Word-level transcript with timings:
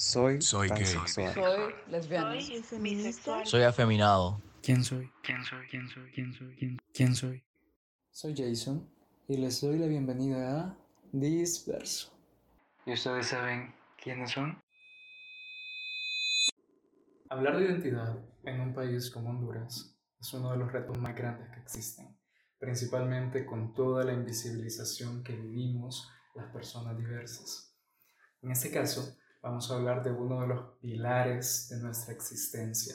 Soy, 0.00 0.40
Soy 0.40 0.70
gay. 0.70 0.86
Soy 0.86 1.24
lesbiana. 1.88 2.40
Soy. 2.40 3.44
Soy 3.44 3.62
afeminado. 3.64 4.40
¿Quién 4.62 4.82
soy? 4.82 5.12
¿Quién 5.22 5.44
soy? 5.44 5.66
¿Quién 5.68 5.88
soy? 5.90 6.10
¿Quién 6.12 6.32
soy? 6.32 6.56
¿Quién, 6.56 6.78
quién 6.94 7.14
soy? 7.14 7.44
Soy 8.10 8.34
Jason 8.34 8.90
y 9.28 9.36
les 9.36 9.60
doy 9.60 9.78
la 9.78 9.86
bienvenida 9.86 10.62
a 10.62 10.78
Disperso. 11.12 12.18
¿Y 12.86 12.94
ustedes 12.94 13.26
saben 13.26 13.74
quiénes 14.02 14.30
son? 14.30 14.58
Hablar 17.28 17.58
de 17.58 17.66
identidad 17.66 18.24
en 18.44 18.58
un 18.58 18.72
país 18.72 19.10
como 19.10 19.28
Honduras 19.28 19.94
es 20.18 20.32
uno 20.32 20.52
de 20.52 20.56
los 20.56 20.72
retos 20.72 20.98
más 20.98 21.14
grandes 21.14 21.50
que 21.50 21.60
existen, 21.60 22.18
principalmente 22.58 23.44
con 23.44 23.74
toda 23.74 24.02
la 24.04 24.14
invisibilización 24.14 25.22
que 25.22 25.36
vivimos 25.36 26.10
las 26.34 26.50
personas 26.50 26.96
diversas. 26.96 27.76
En 28.40 28.50
este 28.50 28.70
caso, 28.70 29.19
vamos 29.42 29.70
a 29.70 29.76
hablar 29.76 30.02
de 30.02 30.10
uno 30.10 30.42
de 30.42 30.48
los 30.48 30.60
pilares 30.80 31.68
de 31.70 31.80
nuestra 31.80 32.12
existencia, 32.12 32.94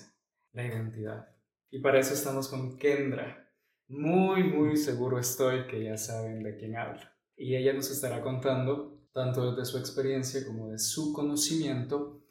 la 0.53 0.65
identidad. 0.65 1.29
Y 1.71 1.79
para 1.79 1.99
eso 1.99 2.13
estamos 2.13 2.47
con 2.47 2.77
Kendra. 2.77 3.49
Muy, 3.87 4.43
muy 4.43 4.77
seguro 4.77 5.19
estoy 5.19 5.67
que 5.67 5.83
ya 5.83 5.97
saben 5.97 6.43
de 6.43 6.55
quién 6.55 6.75
habla. 6.75 7.13
Y 7.35 7.55
ella 7.55 7.73
nos 7.73 7.91
estará 7.91 8.21
contando, 8.21 9.07
tanto 9.11 9.51
desde 9.51 9.71
su 9.71 9.77
experiencia 9.77 10.45
como 10.45 10.69
de 10.69 10.79
su 10.79 11.13
conocimiento, 11.13 12.21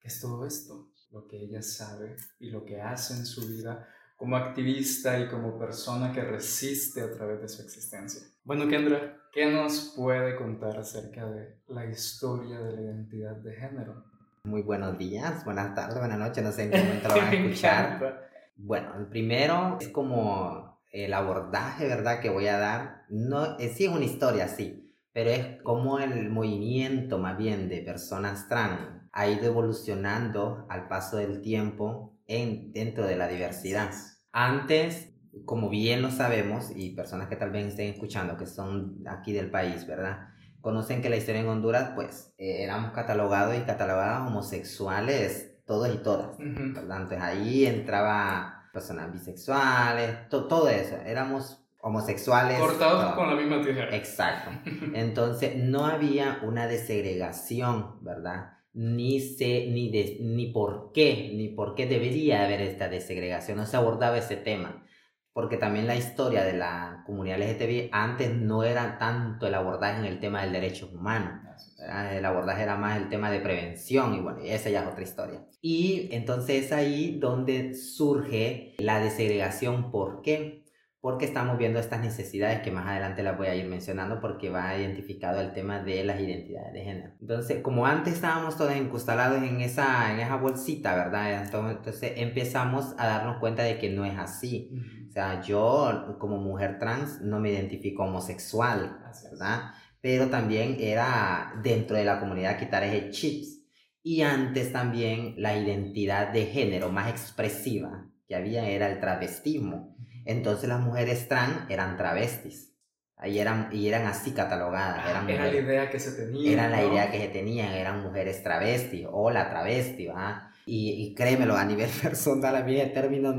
qué 0.00 0.08
es 0.08 0.20
todo 0.20 0.46
esto, 0.46 0.90
lo 1.10 1.26
que 1.26 1.38
ella 1.38 1.62
sabe 1.62 2.16
y 2.38 2.50
lo 2.50 2.64
que 2.64 2.80
hace 2.80 3.14
en 3.14 3.26
su 3.26 3.46
vida 3.46 3.88
como 4.16 4.36
activista 4.36 5.18
y 5.18 5.28
como 5.28 5.58
persona 5.58 6.12
que 6.12 6.22
resiste 6.22 7.02
a 7.02 7.10
través 7.10 7.40
de 7.40 7.48
su 7.48 7.62
existencia. 7.62 8.22
Bueno, 8.44 8.68
Kendra, 8.68 9.16
¿qué 9.32 9.50
nos 9.50 9.94
puede 9.96 10.36
contar 10.36 10.78
acerca 10.78 11.26
de 11.26 11.58
la 11.68 11.86
historia 11.86 12.60
de 12.60 12.76
la 12.76 12.82
identidad 12.82 13.36
de 13.36 13.54
género? 13.54 14.04
Muy 14.44 14.62
buenos 14.62 14.98
días, 14.98 15.44
buenas 15.44 15.74
tardes, 15.74 15.98
buenas 15.98 16.18
noches, 16.18 16.44
no 16.44 16.52
sé 16.52 16.64
en 16.64 16.70
qué 16.70 16.78
momento 16.84 17.08
lo 17.08 17.16
van 17.16 17.28
a 17.28 17.32
escuchar. 17.32 18.30
Bueno, 18.56 18.94
el 18.98 19.06
primero 19.06 19.78
es 19.80 19.88
como 19.88 20.80
el 20.92 21.12
abordaje, 21.12 21.88
¿verdad? 21.88 22.20
Que 22.20 22.30
voy 22.30 22.46
a 22.46 22.58
dar. 22.58 23.04
No, 23.08 23.58
eh, 23.58 23.72
sí 23.74 23.86
es 23.86 23.90
una 23.90 24.04
historia, 24.04 24.46
sí, 24.48 24.94
pero 25.12 25.30
es 25.30 25.62
como 25.62 25.98
el 25.98 26.30
movimiento 26.30 27.18
más 27.18 27.36
bien 27.36 27.68
de 27.68 27.80
personas 27.80 28.48
trans 28.48 28.80
ha 29.12 29.28
ido 29.28 29.46
evolucionando 29.46 30.66
al 30.68 30.88
paso 30.88 31.16
del 31.16 31.40
tiempo 31.40 32.18
en, 32.26 32.72
dentro 32.72 33.06
de 33.06 33.16
la 33.16 33.28
diversidad. 33.28 33.92
Antes, 34.36 35.10
como 35.44 35.68
bien 35.70 36.02
lo 36.02 36.10
sabemos, 36.10 36.72
y 36.74 36.90
personas 36.90 37.28
que 37.28 37.36
tal 37.36 37.50
vez 37.52 37.66
estén 37.68 37.92
escuchando, 37.92 38.36
que 38.36 38.46
son 38.46 38.98
aquí 39.06 39.32
del 39.32 39.48
país, 39.48 39.86
¿verdad? 39.86 40.28
Conocen 40.60 41.02
que 41.02 41.08
la 41.08 41.16
historia 41.16 41.40
en 41.42 41.46
Honduras, 41.48 41.92
pues, 41.94 42.34
eh, 42.36 42.64
éramos 42.64 42.90
catalogados 42.90 43.56
y 43.56 43.60
catalogadas 43.60 44.26
homosexuales 44.26 45.52
todos 45.66 45.94
y 45.94 45.98
todas. 45.98 46.30
Ujú. 46.38 46.74
¿verdad? 46.74 47.02
Entonces 47.02 47.20
ahí 47.22 47.64
entraba 47.66 48.68
personas 48.72 49.12
bisexuales, 49.12 50.28
to- 50.28 50.46
todo 50.48 50.68
eso, 50.68 50.96
éramos 51.06 51.64
homosexuales. 51.80 52.58
Cortados 52.58 53.04
todo. 53.04 53.14
con 53.16 53.28
la 53.28 53.36
misma 53.36 53.62
tijera. 53.64 53.94
Exacto. 53.94 54.50
Entonces 54.94 55.56
no 55.56 55.86
había 55.86 56.40
una 56.42 56.66
desegregación, 56.66 58.02
¿verdad? 58.02 58.54
Ni 58.74 59.20
sé, 59.20 59.68
ni, 59.70 59.90
de, 59.90 60.18
ni 60.20 60.46
por 60.46 60.92
qué, 60.92 61.30
ni 61.34 61.48
por 61.48 61.74
qué 61.74 61.86
debería 61.86 62.44
haber 62.44 62.60
esta 62.60 62.88
desegregación, 62.88 63.56
no 63.56 63.66
se 63.66 63.76
abordaba 63.76 64.18
ese 64.18 64.36
tema. 64.36 64.84
Porque 65.32 65.56
también 65.56 65.86
la 65.86 65.96
historia 65.96 66.44
de 66.44 66.52
la 66.52 67.02
comunidad 67.06 67.40
LGTBI 67.40 67.88
antes 67.92 68.34
no 68.34 68.62
era 68.62 68.98
tanto 68.98 69.46
el 69.46 69.54
abordaje 69.54 69.98
en 69.98 70.04
el 70.04 70.20
tema 70.20 70.42
del 70.42 70.52
derecho 70.52 70.88
humano. 70.92 71.42
¿verdad? 71.78 72.16
El 72.16 72.24
abordaje 72.24 72.62
era 72.62 72.76
más 72.76 72.96
el 72.96 73.08
tema 73.08 73.30
de 73.30 73.40
prevención 73.40 74.14
y 74.14 74.20
bueno, 74.20 74.38
esa 74.44 74.70
ya 74.70 74.82
es 74.82 74.88
otra 74.88 75.02
historia. 75.02 75.44
Y 75.60 76.08
entonces 76.12 76.66
es 76.66 76.72
ahí 76.72 77.18
donde 77.18 77.74
surge 77.74 78.74
la 78.78 79.00
desegregación. 79.00 79.90
¿Por 79.90 80.22
qué? 80.22 80.63
Porque 81.04 81.26
estamos 81.26 81.58
viendo 81.58 81.78
estas 81.78 82.00
necesidades 82.00 82.62
que 82.62 82.70
más 82.70 82.86
adelante 82.86 83.22
las 83.22 83.36
voy 83.36 83.48
a 83.48 83.54
ir 83.54 83.66
mencionando 83.66 84.22
porque 84.22 84.48
va 84.48 84.74
identificado 84.74 85.38
el 85.38 85.52
tema 85.52 85.80
de 85.80 86.02
las 86.02 86.18
identidades 86.18 86.72
de 86.72 86.80
género. 86.82 87.12
Entonces, 87.20 87.60
como 87.60 87.84
antes 87.84 88.14
estábamos 88.14 88.56
todos 88.56 88.72
encustalados 88.72 89.42
en 89.42 89.60
esa, 89.60 90.14
en 90.14 90.20
esa 90.20 90.36
bolsita, 90.36 90.96
¿verdad? 90.96 91.44
Entonces, 91.44 92.14
empezamos 92.16 92.94
a 92.96 93.06
darnos 93.06 93.36
cuenta 93.36 93.62
de 93.64 93.76
que 93.76 93.90
no 93.90 94.06
es 94.06 94.16
así. 94.16 94.70
O 95.06 95.12
sea, 95.12 95.42
yo 95.42 96.16
como 96.18 96.38
mujer 96.38 96.78
trans 96.78 97.20
no 97.20 97.38
me 97.38 97.50
identifico 97.50 98.04
homosexual. 98.04 98.98
¿verdad? 99.30 99.72
Pero 100.00 100.30
también 100.30 100.78
era 100.80 101.52
dentro 101.62 101.98
de 101.98 102.04
la 102.06 102.18
comunidad 102.18 102.58
quitar 102.58 102.82
ese 102.82 103.10
chips. 103.10 103.60
Y 104.02 104.22
antes 104.22 104.72
también 104.72 105.34
la 105.36 105.54
identidad 105.54 106.32
de 106.32 106.46
género 106.46 106.90
más 106.90 107.10
expresiva 107.10 108.06
que 108.26 108.34
había 108.34 108.66
era 108.70 108.90
el 108.90 109.00
travestismo. 109.00 109.93
Entonces 110.24 110.68
las 110.68 110.80
mujeres 110.80 111.28
trans 111.28 111.68
eran 111.70 111.96
travestis. 111.96 112.72
Ahí 113.16 113.38
eran, 113.38 113.68
y 113.72 113.88
eran 113.88 114.06
así 114.06 114.32
catalogadas. 114.32 115.08
Eran 115.08 115.26
Ah, 115.28 115.32
Era 115.32 115.44
la 115.46 115.54
idea 115.54 115.90
que 115.90 115.98
se 116.00 116.12
tenía. 116.12 116.52
era 116.52 116.68
la 116.68 116.80
¿no? 116.82 116.92
idea 116.92 117.10
que 117.10 117.18
se 117.18 117.28
tenían, 117.28 117.72
eran 117.72 118.02
mujeres 118.02 118.42
travestis 118.42 119.06
o 119.10 119.30
la 119.30 119.48
travesti, 119.48 120.08
¿verdad? 120.08 120.48
Y, 120.66 120.90
y 120.90 121.14
créemelo, 121.14 121.56
a 121.56 121.64
nivel 121.64 121.88
personal, 122.02 122.56
a 122.56 122.62
mí 122.62 122.76
ese 122.78 122.90
término 122.90 123.30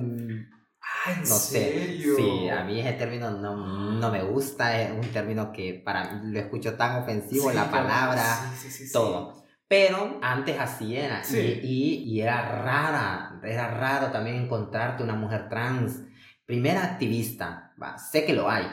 Ah, 0.82 1.12
¿en 1.12 1.20
no 1.22 1.36
sé. 1.36 1.72
serio? 1.74 2.16
Sí, 2.16 2.50
a 2.50 2.64
mí 2.64 2.80
ese 2.80 2.94
término 2.94 3.32
no, 3.32 3.56
no 4.00 4.12
me 4.12 4.24
gusta, 4.24 4.80
es 4.80 4.92
un 4.92 5.02
término 5.12 5.52
que 5.52 5.82
para 5.84 6.14
mí 6.14 6.32
lo 6.32 6.40
escucho 6.40 6.76
tan 6.76 7.02
ofensivo, 7.02 7.50
Sí, 7.50 7.56
la 7.56 7.70
palabra, 7.70 8.22
sí, 8.56 8.70
sí. 8.70 8.92
todo. 8.94 9.44
Pero 9.68 10.20
antes 10.22 10.60
así 10.60 10.96
era. 10.96 11.24
Sí. 11.24 11.60
Y, 11.64 11.68
y, 11.68 12.14
y 12.14 12.22
era 12.22 12.62
rara, 12.64 13.40
era 13.44 13.68
raro 13.68 14.12
también 14.12 14.36
encontrarte 14.38 15.04
una 15.04 15.16
mujer 15.16 15.50
trans. 15.50 16.02
Primera 16.46 16.84
activista, 16.84 17.74
va, 17.82 17.98
sé 17.98 18.26
que 18.26 18.34
lo 18.34 18.50
hay, 18.50 18.66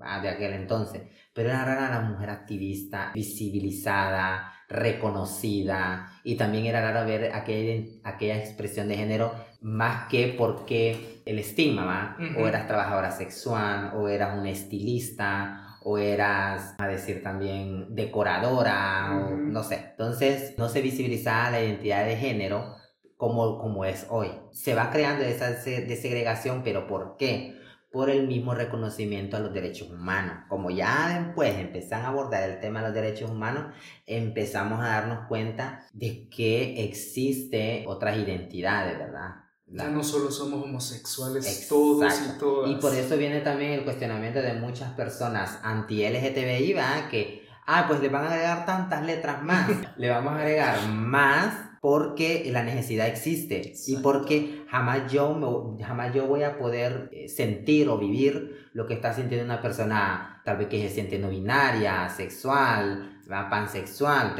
va, 0.00 0.20
de 0.20 0.28
aquel 0.28 0.52
entonces, 0.54 1.02
pero 1.32 1.50
era 1.50 1.64
rara 1.64 1.90
la 1.90 2.00
mujer 2.00 2.30
activista, 2.30 3.12
visibilizada, 3.14 4.52
reconocida, 4.68 6.12
y 6.24 6.36
también 6.36 6.66
era 6.66 6.80
raro 6.80 7.06
ver 7.06 7.32
aquella, 7.34 7.88
aquella 8.04 8.36
expresión 8.38 8.88
de 8.88 8.96
género 8.96 9.32
más 9.60 10.08
que 10.08 10.34
porque 10.36 11.22
el 11.24 11.38
estigma. 11.38 12.16
O 12.36 12.46
eras 12.46 12.66
trabajadora 12.66 13.10
sexual, 13.10 13.92
o 13.94 14.08
eras 14.08 14.38
una 14.38 14.50
estilista, 14.50 15.78
o 15.82 15.98
eras, 15.98 16.74
a 16.78 16.86
decir 16.86 17.22
también, 17.22 17.94
decoradora, 17.94 19.10
o 19.16 19.36
no 19.36 19.62
sé. 19.62 19.88
Entonces, 19.90 20.54
no 20.58 20.68
se 20.68 20.82
visibilizaba 20.82 21.50
la 21.50 21.62
identidad 21.62 22.04
de 22.04 22.16
género 22.16 22.76
como, 23.20 23.58
como 23.58 23.84
es 23.84 24.06
hoy. 24.08 24.28
Se 24.50 24.74
va 24.74 24.90
creando 24.90 25.24
esa 25.24 25.54
se- 25.60 25.82
desegregación, 25.82 26.62
pero 26.64 26.86
¿por 26.86 27.16
qué? 27.18 27.54
Por 27.92 28.08
el 28.08 28.26
mismo 28.26 28.54
reconocimiento 28.54 29.36
a 29.36 29.40
los 29.40 29.52
derechos 29.52 29.90
humanos. 29.90 30.44
Como 30.48 30.70
ya 30.70 31.22
después 31.26 31.54
empezan 31.58 32.00
a 32.04 32.08
abordar 32.08 32.48
el 32.48 32.60
tema 32.60 32.80
de 32.80 32.86
los 32.86 32.94
derechos 32.94 33.30
humanos, 33.30 33.74
empezamos 34.06 34.80
a 34.80 34.88
darnos 34.88 35.26
cuenta 35.28 35.84
de 35.92 36.28
que 36.30 36.82
existe 36.84 37.84
otras 37.86 38.16
identidades, 38.16 38.96
¿verdad? 38.98 39.34
La- 39.66 39.84
Ya 39.84 39.90
no 39.90 40.02
solo 40.02 40.30
somos 40.30 40.64
homosexuales 40.64 41.46
Exacto. 41.46 41.74
todos 41.74 42.14
y 42.26 42.38
todas. 42.38 42.70
y 42.70 42.74
por 42.76 42.94
eso 42.94 43.16
viene 43.18 43.40
también 43.40 43.72
el 43.72 43.84
cuestionamiento 43.84 44.40
de 44.40 44.54
muchas 44.54 44.92
personas 44.92 45.60
anti-LGTBI, 45.62 46.72
¿verdad? 46.72 47.08
Que, 47.10 47.44
ah, 47.66 47.84
pues 47.86 48.00
le 48.00 48.08
van 48.08 48.24
a 48.24 48.30
agregar 48.32 48.64
tantas 48.66 49.04
letras 49.04 49.42
más. 49.42 49.68
le 49.98 50.08
vamos 50.08 50.32
a 50.32 50.36
agregar 50.38 50.88
más 50.88 51.69
porque 51.80 52.48
la 52.52 52.62
necesidad 52.62 53.06
existe 53.08 53.72
y 53.86 53.96
porque 53.96 54.64
jamás 54.68 55.10
yo, 55.10 55.34
me- 55.34 55.82
jamás 55.84 56.14
yo 56.14 56.26
voy 56.26 56.42
a 56.42 56.58
poder 56.58 57.08
eh, 57.12 57.28
sentir 57.28 57.88
o 57.88 57.96
vivir 57.98 58.68
lo 58.74 58.86
que 58.86 58.94
está 58.94 59.14
sintiendo 59.14 59.44
una 59.46 59.62
persona 59.62 60.42
tal 60.44 60.58
vez 60.58 60.68
que 60.68 60.80
se 60.88 60.94
siente 60.94 61.18
no 61.18 61.30
binaria, 61.30 62.08
sexual, 62.08 63.20
pansexual. 63.48 64.34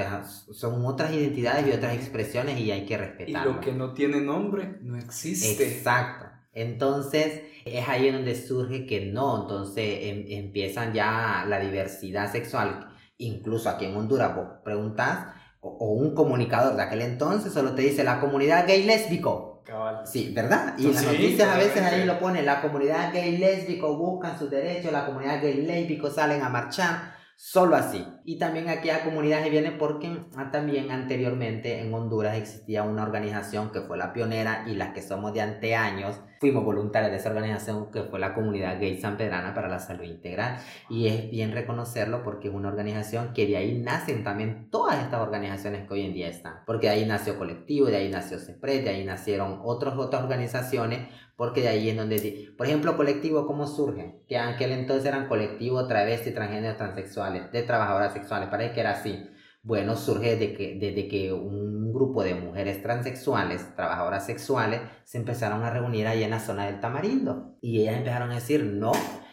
Son 0.52 0.84
otras 0.84 1.12
identidades 1.12 1.66
y 1.66 1.72
otras 1.72 1.94
expresiones 1.94 2.58
y 2.58 2.70
hay 2.70 2.84
que 2.86 2.94
Y 2.94 2.96
respetarlas. 2.98 3.54
lo 3.54 3.60
que 3.60 3.72
no 3.72 3.92
tiene 3.94 4.20
nombre 4.20 4.78
no 4.82 4.96
existe. 4.98 5.62
Exacto. 5.64 6.26
Entonces, 6.52 7.42
es 7.64 7.88
ahí 7.88 8.10
donde 8.10 8.34
surge 8.34 8.86
que 8.86 9.06
no, 9.06 9.42
entonces 9.42 9.98
em- 10.02 10.24
empiezan 10.28 10.92
ya 10.92 11.44
la 11.48 11.60
diversidad 11.60 12.30
sexual. 12.30 12.88
Incluso 13.18 13.68
aquí 13.70 13.84
en 13.84 13.96
Honduras, 13.96 14.34
vos 14.34 14.46
preguntas, 14.64 15.28
o, 15.60 15.68
o 15.68 15.92
un 15.92 16.14
comunicador 16.14 16.76
de 16.76 16.82
aquel 16.82 17.02
entonces 17.02 17.52
solo 17.52 17.74
te 17.74 17.82
dice 17.82 18.04
la 18.04 18.20
comunidad 18.20 18.66
gay 18.66 18.84
lésbico. 18.84 19.62
Cabal. 19.64 20.06
Sí, 20.06 20.32
¿verdad? 20.34 20.74
Y 20.78 20.86
en 20.86 20.94
las 20.94 21.04
Sí, 21.04 21.06
noticias 21.06 21.48
a 21.48 21.56
veces 21.56 21.82
ahí 21.82 22.04
lo 22.04 22.18
pone, 22.18 22.42
la 22.42 22.60
comunidad 22.62 23.12
gay 23.12 23.36
lésbico 23.36 23.96
buscan 23.96 24.38
sus 24.38 24.50
derechos, 24.50 24.90
la 24.92 25.06
comunidad 25.06 25.40
gay 25.42 25.62
lésbico 25.62 26.10
salen 26.10 26.42
a 26.42 26.48
marchar, 26.48 27.12
solo 27.36 27.76
así. 27.76 28.04
Y 28.30 28.36
también 28.36 28.68
aquí 28.68 28.90
a 28.90 29.02
comunidades 29.02 29.50
viene 29.50 29.72
porque 29.72 30.20
ah, 30.36 30.52
también 30.52 30.92
anteriormente 30.92 31.80
en 31.80 31.92
Honduras 31.92 32.36
existía 32.36 32.84
una 32.84 33.02
organización 33.02 33.72
que 33.72 33.80
fue 33.80 33.98
la 33.98 34.12
pionera 34.12 34.62
y 34.68 34.76
las 34.76 34.94
que 34.94 35.02
somos 35.02 35.34
de 35.34 35.40
anteaños 35.40 36.20
fuimos 36.38 36.64
voluntarios 36.64 37.10
de 37.10 37.18
esa 37.18 37.30
organización 37.30 37.90
que 37.90 38.04
fue 38.04 38.20
la 38.20 38.32
comunidad 38.32 38.78
gay 38.80 38.98
sanpedrana 38.98 39.52
para 39.52 39.68
la 39.68 39.80
salud 39.80 40.04
integral. 40.04 40.58
Y 40.88 41.08
es 41.08 41.28
bien 41.28 41.50
reconocerlo 41.50 42.22
porque 42.22 42.46
es 42.46 42.54
una 42.54 42.68
organización 42.68 43.32
que 43.34 43.48
de 43.48 43.56
ahí 43.56 43.76
nacen 43.78 44.22
también 44.22 44.70
todas 44.70 45.02
estas 45.02 45.20
organizaciones 45.20 45.88
que 45.88 45.94
hoy 45.94 46.06
en 46.06 46.14
día 46.14 46.28
están. 46.28 46.60
Porque 46.66 46.86
de 46.86 46.92
ahí 46.92 47.06
nació 47.06 47.36
Colectivo, 47.36 47.88
de 47.88 47.96
ahí 47.96 48.10
nació 48.10 48.38
CEPRED, 48.38 48.84
de 48.84 48.90
ahí 48.90 49.04
nacieron 49.04 49.58
otras 49.64 49.98
otras 49.98 50.22
organizaciones 50.22 51.08
porque 51.40 51.62
de 51.62 51.68
ahí 51.68 51.88
es 51.88 51.96
donde, 51.96 52.52
por 52.58 52.66
ejemplo, 52.66 52.98
colectivo, 52.98 53.46
¿cómo 53.46 53.66
surge? 53.66 54.20
Que 54.28 54.36
aquel 54.36 54.72
entonces 54.72 55.06
eran 55.06 55.26
colectivos 55.26 55.88
travestis, 55.88 56.34
transgéneros, 56.34 56.76
transexuales, 56.76 57.50
de 57.50 57.62
trabajadoras 57.62 58.12
sexuales, 58.20 58.48
parece 58.48 58.74
que 58.74 58.80
era 58.80 58.92
así. 58.92 59.28
Bueno, 59.62 59.96
surge 59.96 60.36
desde 60.36 60.54
que, 60.54 60.78
desde 60.80 61.08
que 61.08 61.32
un 61.32 61.92
grupo 61.92 62.22
de 62.22 62.34
mujeres 62.34 62.82
transexuales, 62.82 63.74
trabajadoras 63.76 64.24
sexuales, 64.24 64.80
se 65.04 65.18
empezaron 65.18 65.62
a 65.64 65.70
reunir 65.70 66.06
ahí 66.06 66.22
en 66.22 66.30
la 66.30 66.40
zona 66.40 66.66
del 66.66 66.80
Tamarindo. 66.80 67.58
Y 67.60 67.80
ellas 67.80 67.98
empezaron 67.98 68.30
a 68.30 68.36
decir, 68.36 68.64
no, 68.64 68.92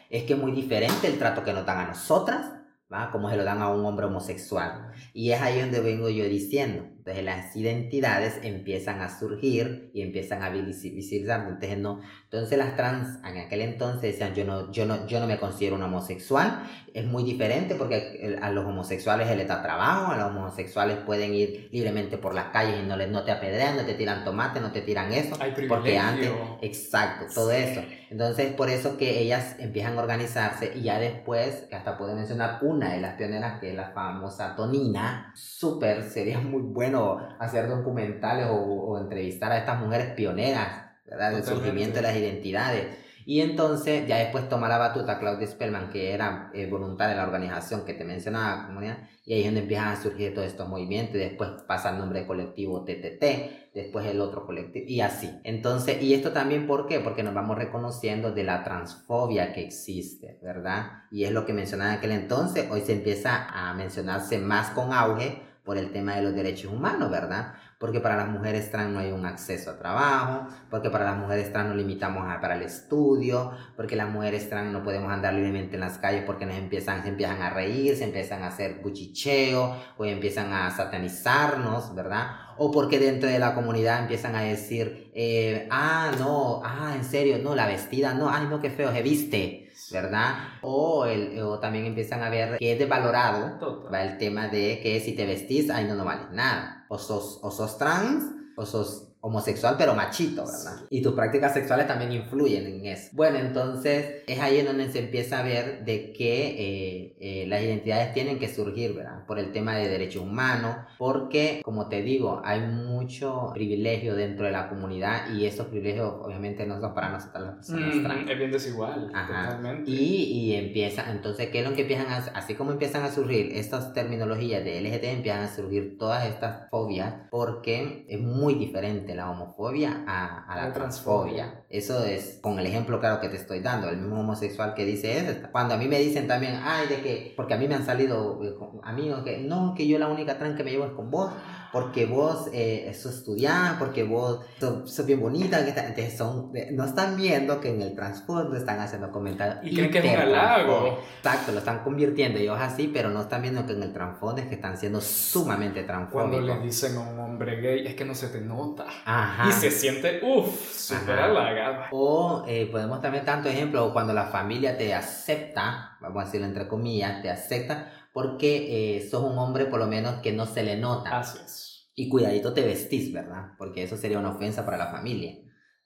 es 0.10 0.24
que 0.24 0.34
es 0.34 0.40
muy 0.40 0.52
diferente 0.52 1.08
el 1.08 1.18
trato 1.18 1.44
que 1.44 1.54
nos 1.54 1.66
dan 1.66 1.78
a 1.80 1.88
nosotras, 1.88 2.54
¿va? 2.92 3.10
Como 3.12 3.30
se 3.30 3.38
lo 3.38 3.44
dan 3.44 3.62
a 3.62 3.70
un 3.70 3.86
hombre 3.86 4.08
homosexual. 4.08 4.92
Y 5.14 5.32
es 5.32 5.42
ahí 5.42 5.62
donde 5.62 5.80
vengo 5.80 6.10
yo 6.10 6.26
diciendo, 6.26 6.86
entonces 7.08 7.24
las 7.24 7.56
identidades 7.56 8.40
empiezan 8.44 9.00
a 9.00 9.08
surgir 9.08 9.92
y 9.94 10.02
empiezan 10.02 10.44
a 10.44 10.50
visibilizar. 10.50 11.48
Entonces, 11.48 11.78
no, 11.78 12.02
entonces 12.26 12.58
las 12.58 12.76
trans 12.76 13.24
en 13.26 13.38
aquel 13.38 13.62
entonces 13.62 14.02
decían 14.02 14.36
yo 14.36 14.44
no, 14.44 14.74
yo 14.74 14.86
no, 14.86 15.08
yo 15.08 15.22
no 15.22 15.28
me 15.28 15.38
considero 15.38 15.76
un 15.76 15.84
homosexual. 15.84 16.64
Es 16.94 17.06
muy 17.06 17.24
diferente 17.24 17.76
porque 17.76 18.38
a 18.42 18.50
los 18.52 18.66
homosexuales 18.66 19.28
se 19.28 19.38
les 19.38 19.48
da 19.48 19.62
trabajo, 19.62 20.12
a 20.12 20.18
los 20.18 20.32
homosexuales 20.32 20.98
pueden 21.06 21.34
ir 21.34 21.70
libremente 21.72 22.18
por 22.18 22.34
las 22.34 22.48
calles 22.48 22.84
y 22.84 22.88
no, 22.88 22.98
les, 22.98 23.10
no 23.10 23.24
te 23.24 23.32
apedrean, 23.32 23.78
no 23.78 23.86
te 23.86 23.94
tiran 23.94 24.26
tomate, 24.26 24.60
no 24.60 24.72
te 24.72 24.82
tiran 24.82 25.14
eso. 25.14 25.38
Hay 25.40 25.54
porque 25.68 25.98
antes, 25.98 26.30
exacto, 26.62 27.28
todo 27.34 27.52
eso. 27.52 27.82
Entonces 28.10 28.54
por 28.54 28.70
eso 28.70 28.98
que 28.98 29.22
ellas 29.22 29.56
empiezan 29.60 29.98
a 29.98 30.02
organizarse 30.02 30.74
y 30.76 30.82
ya 30.82 31.00
después, 31.00 31.68
hasta 31.72 31.98
puedo 31.98 32.16
mencionar 32.16 32.60
una 32.64 32.92
de 32.92 33.00
las 33.00 33.16
pioneras 33.16 33.60
que 33.60 33.70
es 33.70 33.76
la 33.76 33.92
famosa 33.92 34.56
Tonina, 34.56 35.32
súper, 35.36 36.04
sería 36.04 36.40
muy 36.40 36.64
bueno 36.64 36.97
hacer 37.40 37.68
documentales 37.68 38.48
o, 38.50 38.98
entrevistar 39.00 39.52
a 39.52 39.58
estas 39.58 39.80
mujeres 39.80 40.14
pioneras, 40.14 40.86
¿verdad? 41.06 41.32
Del 41.32 41.44
surgimiento 41.44 41.98
de 41.98 42.02
las 42.02 42.16
identidades. 42.16 42.88
Y 43.28 43.42
entonces 43.42 44.08
ya 44.08 44.20
después 44.20 44.48
toma 44.48 44.70
la 44.70 44.78
batuta 44.78 45.20
Claudia 45.20 45.46
Spellman, 45.46 45.90
que 45.90 46.14
era 46.14 46.50
eh, 46.54 46.66
voluntaria 46.66 47.14
de 47.14 47.22
la 47.22 47.28
organización 47.28 47.84
que 47.84 47.94
te 47.94 48.06
mencionaba, 48.06 48.68
comunidad, 48.68 49.00
y 49.26 49.34
ahí 49.34 49.40
es 49.42 49.48
donde 49.48 49.60
empiezan 49.64 49.90
a 49.90 50.02
surgir 50.02 50.34
todos 50.34 50.48
estos 50.48 50.70
movimientos, 50.70 51.18
y 51.18 51.20
después 51.20 51.50
pasa 51.68 51.90
el 51.90 51.98
nombre 51.98 52.26
colectivo 52.26 52.86
TTT, 52.86 53.74
después 53.74 54.06
el 54.06 54.22
otro 54.22 54.46
colectivo, 54.46 54.86
y 54.88 55.02
así. 55.02 55.30
Entonces, 55.44 56.02
y 56.02 56.14
esto 56.14 56.32
también, 56.32 56.68
¿por 56.68 56.88
qué? 56.88 57.02
Porque 57.02 57.22
nos 57.22 57.34
vamos 57.34 57.58
reconociendo 57.58 58.32
de 58.32 58.46
la 58.46 58.64
transfobia 58.64 59.52
que 59.52 59.62
existe, 59.62 60.40
¿verdad? 60.42 61.04
Y 61.12 61.26
es 61.26 61.34
lo 61.34 61.46
que 61.46 61.52
mencionaba 61.52 61.92
en 61.92 61.98
aquel 61.98 62.12
entonces, 62.12 62.72
hoy 62.72 62.80
se 62.80 62.94
empieza 62.94 63.46
a 63.50 63.74
mencionarse 63.74 64.38
más 64.38 64.70
con 64.70 64.94
auge, 64.94 65.42
por 65.68 65.78
el 65.78 65.92
tema 65.92 66.16
de 66.16 66.22
los 66.22 66.34
derechos 66.34 66.72
humanos, 66.72 67.12
¿verdad? 67.12 67.54
Porque 67.78 68.00
para 68.00 68.16
las 68.16 68.30
mujeres 68.30 68.72
trans 68.72 68.90
no 68.94 69.00
hay 69.00 69.12
un 69.12 69.26
acceso 69.26 69.70
a 69.70 69.78
trabajo, 69.78 70.48
porque 70.70 70.90
para 70.90 71.04
las 71.04 71.18
mujeres 71.18 71.52
trans 71.52 71.68
nos 71.68 71.78
limitamos 71.78 72.24
a, 72.26 72.40
para 72.40 72.56
el 72.56 72.62
estudio, 72.62 73.52
porque 73.76 73.98
las 73.98 74.10
mujeres 74.10 74.50
trans 74.50 74.72
no 74.72 74.82
podemos 74.82 75.12
andar 75.12 75.34
libremente 75.34 75.76
en 75.76 75.82
las 75.82 75.98
calles 75.98 76.24
porque 76.26 76.46
nos 76.46 76.56
empiezan, 76.56 77.04
se 77.04 77.10
empiezan 77.10 77.42
a 77.42 77.50
reír, 77.50 77.98
se 77.98 78.06
empiezan 78.06 78.44
a 78.44 78.48
hacer 78.48 78.82
cuchicheo 78.82 79.76
o 79.98 80.06
empiezan 80.06 80.54
a 80.54 80.72
satanizarnos, 80.72 81.94
¿verdad? 81.94 82.28
O 82.58 82.72
porque 82.72 82.98
dentro 82.98 83.28
de 83.28 83.38
la 83.38 83.54
comunidad 83.54 84.00
empiezan 84.00 84.38
a 84.38 84.44
decir, 84.44 85.12
eh, 85.14 85.68
ah, 85.70 86.14
no, 86.18 86.62
ah, 86.64 86.94
en 86.96 87.04
serio, 87.04 87.40
no, 87.44 87.56
la 87.56 87.68
vestida, 87.68 88.14
no, 88.14 88.30
ay, 88.30 88.48
no, 88.50 88.62
qué 88.62 88.70
feo 88.70 88.94
se 88.94 89.02
viste. 89.02 89.67
¿Verdad? 89.92 90.36
O, 90.62 91.06
el, 91.06 91.40
o 91.42 91.60
también 91.60 91.86
empiezan 91.86 92.24
a 92.24 92.30
ver 92.30 92.58
que 92.58 92.74
es 92.74 92.80
desvalorado 92.80 93.60
va 93.92 94.04
el 94.04 94.18
tema 94.18 94.48
de 94.48 94.80
que 94.82 95.00
si 95.00 95.14
te 95.16 95.26
vestís, 95.26 95.70
ahí 95.70 95.86
no, 95.86 95.96
no 95.96 96.06
vale 96.06 96.24
nada. 96.32 96.86
O 96.90 96.98
sos, 96.98 97.40
o 97.42 97.52
sos 97.52 97.78
trans, 97.78 98.24
o 98.56 98.66
sos 98.66 99.07
homosexual, 99.22 99.76
pero 99.78 99.96
machito, 99.96 100.46
¿verdad? 100.46 100.86
Y 100.90 101.02
tus 101.02 101.14
prácticas 101.14 101.54
sexuales 101.54 101.88
también 101.88 102.12
influyen 102.12 102.66
en 102.68 102.86
eso. 102.86 103.10
Bueno, 103.14 103.40
entonces 103.40 104.24
es 104.28 104.40
ahí 104.40 104.60
en 104.60 104.66
donde 104.66 104.90
se 104.90 105.00
empieza 105.00 105.40
a 105.40 105.44
ver 105.44 105.84
de 105.86 106.14
que 106.14 106.48
eh, 106.48 107.16
eh, 107.20 107.46
las 107.48 107.62
identidades 107.62 108.14
tienen 108.14 108.40
que 108.40 108.48
surgir, 108.48 108.94
¿verdad? 108.94 109.26
Por 109.26 109.40
el 109.40 109.52
tema 109.52 109.76
de 109.76 109.90
derechos 109.90 110.24
humanos, 110.24 110.76
porque, 110.98 111.62
como 111.64 111.90
te 111.90 112.02
digo, 112.02 112.42
hay 112.46 112.62
mucho 112.62 113.52
privilegio 113.54 114.16
dentro 114.16 114.46
de 114.46 114.52
la 114.52 114.70
comunidad 114.70 115.34
y 115.34 115.46
esos 115.46 115.68
privilegios 115.68 116.14
obviamente 116.22 116.66
no 116.66 116.80
son 116.80 116.94
para 116.94 117.10
nosotros 117.10 117.44
las 117.44 117.56
personas 117.56 117.96
mm, 117.96 118.30
Es 118.30 118.38
bien 118.38 118.52
desigual, 118.52 119.08
totalmente. 119.08 119.90
Y, 119.90 120.24
y 120.24 120.56
empieza, 120.56 121.12
entonces, 121.12 121.50
¿qué 121.50 121.60
es 121.60 121.70
lo 121.70 121.76
que 121.76 121.82
empiezan 121.82 122.08
a, 122.08 122.18
así 122.18 122.54
como 122.54 122.72
empiezan 122.72 123.04
a 123.04 123.12
surgir 123.12 123.52
estas 123.54 123.94
terminologías 123.94 124.64
de 124.64 124.82
LGT, 124.82 125.04
empiezan 125.04 125.44
a 125.44 125.48
surgir 125.48 125.98
todas 125.98 126.26
estas 126.26 126.70
fobias 126.70 127.14
porque 127.30 128.06
es 128.08 128.20
muy 128.20 128.56
diferente 128.56 129.07
la 129.16 129.30
homofobia 129.30 130.04
a, 130.08 130.46
a 130.46 130.56
la, 130.56 130.74
transfobia. 130.74 131.66
Eso 131.70 132.04
es 132.04 132.40
con 132.42 132.60
el 132.60 132.66
ejemplo 132.66 133.00
claro 133.00 133.20
que 133.20 133.30
te 133.30 133.38
estoy 133.38 133.60
dando. 133.60 133.90
El 133.90 133.98
mismo 133.98 134.20
homosexual 134.20 134.74
que 134.74 134.86
dice 134.86 135.18
eso. 135.18 135.48
Cuando 135.52 135.76
a 135.76 135.78
mí 135.78 135.88
me 135.88 136.00
dicen 136.00 136.28
también, 136.28 136.60
ay, 136.64 136.88
de 136.88 137.02
que, 137.02 137.34
porque 137.36 137.54
a 137.54 137.58
mí 137.58 137.68
me 137.68 137.76
han 137.76 137.86
salido 137.86 138.44
eh, 138.44 138.54
amigos 138.84 139.24
que, 139.24 139.38
no, 139.40 139.74
que 139.76 139.88
yo 139.88 140.00
la 140.00 140.08
única 140.08 140.38
trans 140.38 140.56
que 140.56 140.64
me 140.64 140.72
llevo 140.72 140.86
es 140.86 140.92
con 140.92 141.12
vos 141.12 141.32
porque 141.72 142.06
vos 142.06 142.50
eh, 142.54 142.92
sos 143.00 143.16
estudiante, 143.16 143.78
porque 143.80 144.04
vos 144.04 144.46
sos, 144.60 145.06
bien 145.06 145.20
bonita, 145.20 145.64
que 145.64 145.70
entonces 145.70 146.18
son, 146.18 146.52
no 146.72 146.86
están 146.86 147.18
viendo 147.18 147.60
que 147.60 147.70
en 147.70 147.82
el 147.82 147.96
trasfondo 147.96 148.56
están 148.56 148.80
haciendo 148.80 149.12
comentarios. 149.12 149.60
Y 149.64 149.76
creen 149.76 149.92
que 149.92 150.00
es 150.00 150.06
un 150.06 150.22
halago. 150.22 151.00
Exacto, 151.18 151.52
lo 151.52 151.60
están 151.60 151.84
convirtiendo 151.84 152.40
ellos 152.40 152.58
así, 152.60 152.90
pero 152.94 153.10
no 153.10 153.22
están 153.22 153.42
viendo 153.42 153.66
que 153.66 153.74
en 153.74 153.84
el 153.84 153.94
trasfondo 153.94 154.42
es 154.42 154.48
que 154.48 154.56
están 154.56 154.78
siendo 154.78 155.02
sumamente 155.02 155.84
transfóbicos. 155.84 156.32
Cuando 156.32 156.56
le 156.56 156.66
dicen 156.66 156.98
a 156.98 157.02
un 157.02 157.20
hombre 157.20 157.62
gay, 157.62 157.88
es 157.88 157.96
que 157.96 158.06
no 158.06 158.16
se 158.16 158.30
te 158.30 158.42
nota. 158.42 158.86
Ajá. 159.06 159.50
Y 159.50 159.52
se 159.52 159.72
siente, 159.72 160.22
uff, 160.24 160.72
súper 160.72 161.20
halagado. 161.20 161.86
O 161.92 162.46
eh, 162.48 162.68
podemos 162.72 163.02
también 163.02 163.26
tanto 163.26 163.50
ejemplo, 163.50 163.92
cuando 163.94 164.14
la 164.14 164.26
familia 164.26 164.78
te 164.78 164.94
acepta, 164.94 165.98
vamos 166.02 166.22
a 166.22 166.26
decirlo 166.26 166.48
entre 166.48 166.68
comillas, 166.68 167.22
te 167.22 167.30
acepta 167.30 167.92
porque 168.18 168.98
eh, 168.98 169.08
sos 169.08 169.22
un 169.22 169.38
hombre 169.38 169.68
por 169.68 169.80
lo 169.80 169.86
menos 169.86 170.22
que 170.24 170.34
no 170.34 170.48
se 170.48 170.64
le 170.64 170.76
nota. 170.76 171.20
Así 171.20 171.38
es. 171.38 171.92
Y 171.94 172.10
cuidadito 172.10 172.52
te 172.52 172.66
vestís, 172.66 173.14
¿verdad? 173.14 173.52
Porque 173.60 173.84
eso 173.84 173.96
sería 173.96 174.18
una 174.18 174.32
ofensa 174.32 174.66
para 174.66 174.76
la 174.76 174.88
familia, 174.88 175.36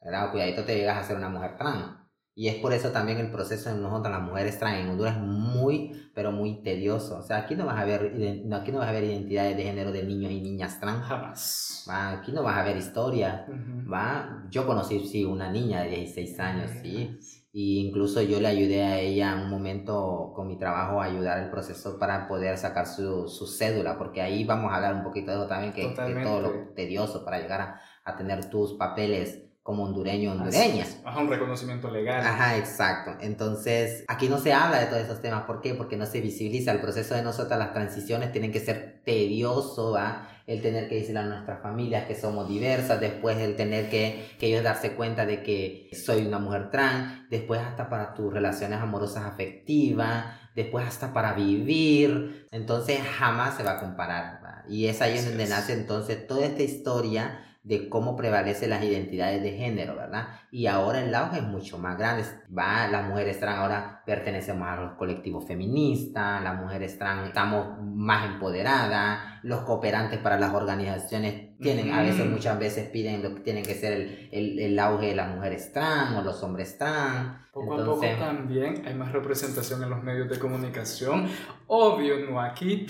¿verdad? 0.02 0.32
cuidadito 0.32 0.64
te 0.64 0.78
llegas 0.78 0.98
a 0.98 1.04
ser 1.04 1.18
una 1.18 1.28
mujer 1.28 1.58
trans. 1.58 1.98
Y 2.34 2.48
es 2.48 2.56
por 2.56 2.72
eso 2.72 2.92
también 2.92 3.18
el 3.18 3.32
proceso 3.32 3.70
en 3.70 3.82
nosotros, 3.82 4.14
las 4.14 4.24
mujeres 4.24 4.58
trans 4.58 4.80
en 4.80 4.92
Honduras, 4.92 5.18
es 5.18 5.22
muy, 5.22 6.10
pero 6.16 6.32
muy 6.32 6.64
tedioso. 6.64 7.18
O 7.18 7.22
sea, 7.22 7.40
aquí 7.40 7.56
no 7.56 7.66
vas 7.66 7.78
a 7.78 7.84
ver, 7.84 8.14
aquí 8.54 8.72
no 8.72 8.80
vas 8.80 8.88
a 8.88 8.94
ver 8.94 9.04
identidades 9.04 9.58
de 9.58 9.64
género 9.64 9.92
de 9.92 10.04
niños 10.04 10.32
y 10.32 10.40
niñas 10.40 10.80
trans. 10.80 11.04
Jamás. 11.04 11.86
¿va? 11.90 12.12
Aquí 12.12 12.32
no 12.32 12.44
vas 12.44 12.58
a 12.58 12.64
ver 12.64 12.78
historia. 12.78 13.46
¿va? 13.94 14.46
Yo 14.50 14.66
conocí, 14.66 15.06
sí, 15.06 15.26
una 15.26 15.52
niña 15.52 15.82
de 15.82 15.90
16 15.90 16.40
años, 16.40 16.72
sí. 16.82 17.20
Y 17.54 17.86
incluso 17.86 18.22
yo 18.22 18.40
le 18.40 18.48
ayudé 18.48 18.84
a 18.84 19.00
ella 19.00 19.34
en 19.34 19.40
un 19.40 19.50
momento 19.50 20.32
con 20.34 20.48
mi 20.48 20.58
trabajo 20.58 21.02
a 21.02 21.06
ayudar 21.06 21.40
el 21.40 21.50
proceso 21.50 22.00
para 22.00 22.28
poder 22.28 22.58
sacar 22.58 22.88
su, 22.88 23.28
su 23.28 23.46
cédula, 23.46 23.98
porque 23.98 24.22
ahí 24.22 24.46
vamos 24.46 24.72
a 24.72 24.76
hablar 24.76 24.96
un 24.96 25.04
poquito 25.04 25.32
de 25.32 25.38
eso 25.38 25.48
también, 25.48 25.74
que, 25.74 25.94
que 25.94 26.22
todo 26.24 26.42
lo 26.42 26.52
tedioso 26.76 27.26
para 27.26 27.40
llegar 27.40 27.62
a, 27.62 27.82
a 28.06 28.16
tener 28.16 28.50
tus 28.50 28.76
papeles 28.76 29.44
como 29.64 29.84
hondureño 29.84 30.32
hondureña. 30.32 30.86
Ajá, 31.04 31.20
un 31.20 31.30
reconocimiento 31.30 31.92
legal. 31.92 32.26
Ajá, 32.26 32.58
exacto. 32.58 33.12
Entonces, 33.20 34.06
aquí 34.08 34.28
no 34.28 34.40
se 34.40 34.54
habla 34.54 34.80
de 34.80 34.88
todos 34.88 35.04
esos 35.04 35.22
temas. 35.22 35.44
¿Por 35.44 35.62
qué? 35.62 35.76
Porque 35.76 35.98
no 35.98 36.08
se 36.08 36.20
visibiliza. 36.20 36.72
El 36.72 36.82
proceso 36.82 37.14
de 37.14 37.22
nosotras, 37.22 37.60
las 37.60 37.74
transiciones 37.74 38.32
tienen 38.32 38.52
que 38.52 38.60
ser 38.60 39.02
tedioso, 39.06 39.92
¿va? 39.92 40.28
El 40.52 40.62
tener 40.62 40.90
que 40.90 40.96
decirle 40.96 41.22
a 41.22 41.26
nuestras 41.26 41.62
familias 41.62 42.06
que 42.08 42.16
somos 42.16 42.50
diversas, 42.50 43.00
después 43.00 43.38
el 43.38 43.56
tener 43.56 43.90
que, 43.90 44.36
que 44.38 44.48
ellos 44.48 44.64
darse 44.64 44.96
cuenta 44.96 45.26
de 45.26 45.44
que 45.44 45.90
soy 45.94 46.26
una 46.26 46.40
mujer 46.40 46.70
trans, 46.70 47.30
después 47.30 47.62
hasta 47.62 47.90
para 47.90 48.14
tus 48.14 48.34
relaciones 48.34 48.82
amorosas 48.82 49.24
afectivas, 49.24 50.26
después 50.54 50.86
hasta 50.86 51.14
para 51.14 51.34
vivir. 51.34 52.48
Entonces, 52.52 53.00
jamás 53.18 53.56
se 53.56 53.64
va 53.64 53.74
a 53.74 53.80
comparar, 53.80 54.42
¿va? 54.44 54.64
Y 54.68 54.88
es 54.88 55.02
ahí 55.02 55.20
donde 55.24 55.48
nace 55.48 55.72
entonces 55.72 56.28
toda 56.28 56.46
esta 56.46 56.64
historia 56.64 57.46
de 57.64 57.90
cómo 57.90 58.16
prevalecen 58.16 58.72
las 58.72 58.84
identidades 58.84 59.42
de 59.44 59.52
género, 59.52 59.96
¿verdad? 59.96 60.28
Y 60.52 60.66
ahora 60.66 61.02
el 61.02 61.14
auge 61.14 61.38
es 61.38 61.44
mucho 61.44 61.78
más 61.78 61.98
grande. 61.98 62.26
Va, 62.58 62.88
las 62.88 63.08
mujeres 63.08 63.40
trans 63.40 63.60
ahora 63.60 64.01
pertenecemos 64.06 64.68
a 64.68 64.76
los 64.78 64.92
colectivos 64.94 65.46
feministas, 65.46 66.44
las 66.44 66.60
mujeres 66.60 66.98
trans 66.98 67.28
estamos 67.28 67.78
más 67.82 68.26
empoderadas, 68.32 69.40
los 69.44 69.62
cooperantes 69.62 70.20
para 70.20 70.40
las 70.40 70.54
organizaciones 70.54 71.50
tienen, 71.62 71.94
a 71.94 72.02
veces, 72.02 72.26
Mm. 72.26 72.32
muchas 72.32 72.58
veces 72.58 72.90
piden 72.90 73.22
lo 73.22 73.36
que 73.36 73.42
tienen 73.42 73.64
que 73.64 73.76
ser 73.76 73.94
el, 73.94 74.30
el, 74.32 74.60
el 74.60 74.80
auge 74.80 75.08
de 75.08 75.16
las 75.16 75.36
mujeres 75.36 75.72
trans 75.72 76.18
o 76.18 76.24
los 76.24 76.42
hombres 76.42 76.78
trans. 76.80 77.40
Poco 77.54 77.78
Entonces, 77.78 78.14
a 78.14 78.16
poco 78.18 78.26
también 78.38 78.84
hay 78.88 78.96
más 78.96 79.12
representación 79.12 79.84
en 79.84 79.90
los 79.92 80.02
medios 80.02 80.28
de 80.30 80.40
comunicación. 80.40 81.28
Obvio, 81.68 82.18
no 82.30 82.42
aquí. 82.42 82.88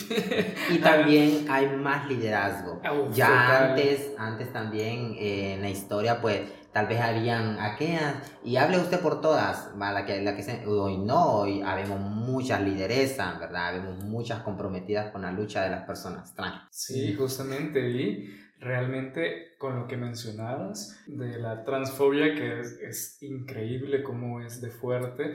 Y 0.70 0.78
también 0.82 1.48
hay 1.50 1.68
más 1.76 2.08
liderazgo. 2.08 2.76
Uf, 2.76 3.14
Ya 3.14 3.28
total. 3.28 3.70
antes, 3.72 4.12
antes 4.18 4.54
también 4.54 5.16
eh, 5.20 5.56
en 5.56 5.62
la 5.62 5.70
historia, 5.70 6.22
pues 6.22 6.42
tal 6.74 6.88
vez 6.88 7.00
habían 7.02 7.60
aquellas, 7.60 8.16
y 8.44 8.56
hable 8.58 8.80
usted 8.80 9.00
por 9.02 9.22
todas, 9.22 9.72
va, 9.80 9.92
la 9.92 10.06
que, 10.06 10.22
la 10.22 10.36
que 10.36 10.44
se- 10.44 10.66
hoy 10.66 10.98
no, 10.98 11.34
hoy 11.42 11.62
habemos 11.62 12.00
muchas 12.00 12.62
lideresas, 12.62 13.40
¿verdad? 13.40 13.70
Habemos 13.70 14.04
muchas 14.04 14.42
comprometidas 14.44 15.12
con 15.12 15.22
la 15.24 15.32
lucha 15.32 15.64
de 15.64 15.70
las 15.72 15.86
personas 15.86 16.34
trans. 16.36 16.62
Sí, 16.72 17.14
justamente, 17.14 17.90
y 17.90 18.30
realmente 18.60 19.56
con 19.58 19.80
lo 19.80 19.88
que 19.88 19.98
mencionabas 19.98 21.00
de 21.08 21.40
la 21.40 21.64
transfobia, 21.64 22.36
que 22.36 22.60
es, 22.62 22.80
es 22.82 23.24
increíble 23.24 24.04
cómo 24.04 24.40
es 24.42 24.62
de 24.62 24.70
fuerte, 24.70 25.34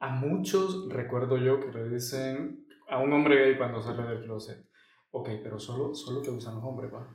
a 0.00 0.10
muchos 0.10 0.88
recuerdo 0.90 1.38
yo 1.38 1.58
que 1.60 1.72
le 1.78 1.88
dicen 1.88 2.66
a 2.90 2.98
un 2.98 3.12
hombre 3.12 3.36
gay 3.36 3.56
cuando 3.56 3.80
sale 3.80 4.02
del 4.02 4.24
closet, 4.24 4.64
ok, 5.10 5.28
pero 5.42 5.58
solo, 5.58 5.94
solo 5.94 6.20
te 6.20 6.30
usan 6.30 6.56
los 6.56 6.64
hombres, 6.64 6.90
pa. 6.90 7.08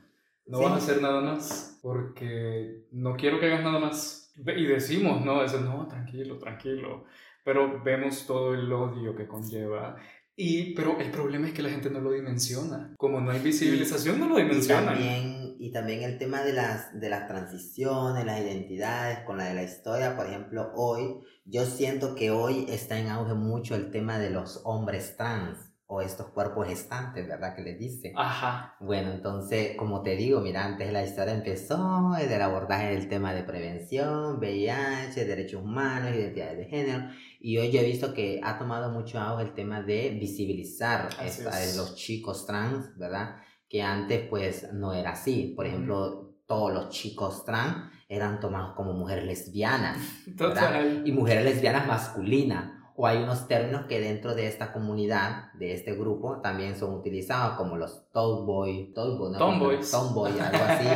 No 0.46 0.58
Sí. 0.58 0.64
vas 0.64 0.72
a 0.72 0.76
hacer 0.76 1.02
nada 1.02 1.20
más 1.20 1.78
porque 1.82 2.84
no 2.92 3.16
quiero 3.16 3.38
que 3.40 3.46
hagas 3.46 3.62
nada 3.64 3.78
más. 3.78 4.32
Y 4.36 4.64
decimos, 4.66 5.24
no, 5.24 5.42
eso, 5.44 5.60
no, 5.60 5.86
tranquilo, 5.88 6.38
tranquilo. 6.38 7.04
Pero 7.44 7.82
vemos 7.82 8.26
todo 8.26 8.54
el 8.54 8.72
odio 8.72 9.14
que 9.14 9.26
conlleva. 9.26 9.96
Y, 10.34 10.74
pero 10.74 10.98
el 10.98 11.10
problema 11.10 11.46
es 11.48 11.52
que 11.52 11.62
la 11.62 11.68
gente 11.68 11.90
no 11.90 12.00
lo 12.00 12.12
dimensiona. 12.12 12.94
Como 12.96 13.20
no 13.20 13.30
hay 13.30 13.40
visibilización, 13.40 14.18
no 14.18 14.28
lo 14.28 14.38
Y 14.38 14.42
dimensionan. 14.44 14.86
también, 14.94 15.56
y 15.58 15.70
también 15.72 16.02
el 16.02 16.18
tema 16.18 16.42
de 16.42 16.54
las, 16.54 16.98
de 16.98 17.10
las 17.10 17.28
transiciones, 17.28 18.24
las 18.24 18.40
identidades, 18.40 19.20
con 19.26 19.36
la 19.36 19.44
de 19.44 19.54
la 19.54 19.62
historia, 19.64 20.16
por 20.16 20.26
ejemplo, 20.26 20.72
hoy, 20.74 21.18
yo 21.44 21.66
siento 21.66 22.14
que 22.14 22.30
hoy 22.30 22.64
está 22.68 22.98
en 22.98 23.08
auge 23.08 23.34
mucho 23.34 23.74
el 23.74 23.90
tema 23.90 24.18
de 24.18 24.30
los 24.30 24.62
hombres 24.64 25.16
trans 25.18 25.58
o 25.94 26.00
estos 26.00 26.28
cuerpos 26.28 26.66
gestantes, 26.68 27.28
¿verdad? 27.28 27.54
Que 27.54 27.60
les 27.62 27.78
dice. 27.78 28.14
Ajá. 28.16 28.76
Bueno, 28.80 29.10
entonces, 29.12 29.76
como 29.76 30.00
te 30.02 30.16
digo, 30.16 30.40
mira, 30.40 30.64
antes 30.64 30.90
la 30.90 31.04
historia 31.04 31.34
empezó 31.34 32.16
el 32.18 32.40
abordaje 32.40 32.94
del 32.94 33.08
tema 33.08 33.34
de 33.34 33.42
prevención, 33.42 34.38
VIH, 34.38 35.26
derechos 35.26 35.62
humanos, 35.62 36.14
identidades 36.14 36.56
de 36.56 36.64
género, 36.64 37.04
y 37.40 37.58
hoy 37.58 37.70
yo 37.70 37.80
he 37.80 37.84
visto 37.84 38.14
que 38.14 38.40
ha 38.42 38.58
tomado 38.58 38.90
mucho 38.90 39.20
auge 39.20 39.42
el 39.44 39.52
tema 39.52 39.82
de 39.82 40.16
visibilizar 40.18 41.10
esta- 41.22 41.62
es. 41.62 41.76
los 41.76 41.94
chicos 41.94 42.46
trans, 42.46 42.96
¿verdad? 42.96 43.36
Que 43.68 43.82
antes 43.82 44.26
pues 44.30 44.72
no 44.72 44.94
era 44.94 45.10
así. 45.10 45.52
Por 45.54 45.66
ejemplo, 45.66 46.36
todos 46.46 46.72
los 46.72 46.88
chicos 46.88 47.44
trans 47.44 47.90
eran 48.08 48.40
tomados 48.40 48.74
como 48.76 48.94
mujeres 48.94 49.24
lesbianas 49.26 49.98
Total. 50.38 51.02
y 51.06 51.12
mujeres 51.12 51.44
lesbianas 51.44 51.86
masculinas. 51.86 52.80
O 52.94 53.06
hay 53.06 53.22
unos 53.22 53.48
términos 53.48 53.86
que 53.88 54.00
dentro 54.00 54.34
de 54.34 54.46
esta 54.46 54.72
comunidad, 54.72 55.52
de 55.54 55.72
este 55.72 55.94
grupo, 55.94 56.40
también 56.42 56.76
son 56.76 56.92
utilizados 56.94 57.56
como 57.56 57.76
los 57.76 58.10
tomboy, 58.12 58.92
tomboy, 58.94 59.32
¿no? 59.32 59.38
Tomboys. 59.38 59.90
Tomboy, 59.90 60.32
algo 60.38 60.64
así. 60.68 60.86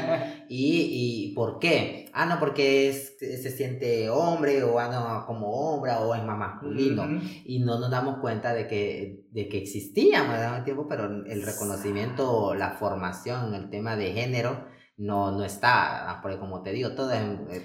¿Y, 0.48 1.28
¿Y 1.30 1.34
por 1.34 1.58
qué? 1.58 2.10
Ah, 2.12 2.26
no, 2.26 2.38
porque 2.38 2.88
es- 2.90 3.16
se 3.18 3.50
siente 3.50 4.10
hombre 4.10 4.62
o 4.62 4.78
ah, 4.78 4.88
no, 4.88 5.26
como 5.26 5.48
hombre 5.50 5.92
o 5.92 6.14
es 6.14 6.22
más 6.22 6.36
masculino. 6.38 7.04
Y 7.46 7.60
no 7.60 7.78
nos 7.78 7.90
damos 7.90 8.18
cuenta 8.18 8.52
de 8.52 8.66
que, 8.66 9.24
de 9.30 9.48
que 9.48 9.58
existíamos 9.58 10.34
al 10.36 10.64
tiempo, 10.64 10.86
pero 10.88 11.06
el 11.06 11.42
reconocimiento, 11.42 12.54
la 12.54 12.70
formación, 12.72 13.54
el 13.54 13.70
tema 13.70 13.96
de 13.96 14.12
género, 14.12 14.64
no, 14.98 15.30
no 15.30 15.44
está, 15.44 16.20
porque 16.22 16.38
como 16.38 16.62
te 16.62 16.72
digo, 16.72 16.92
todos, 16.94 17.12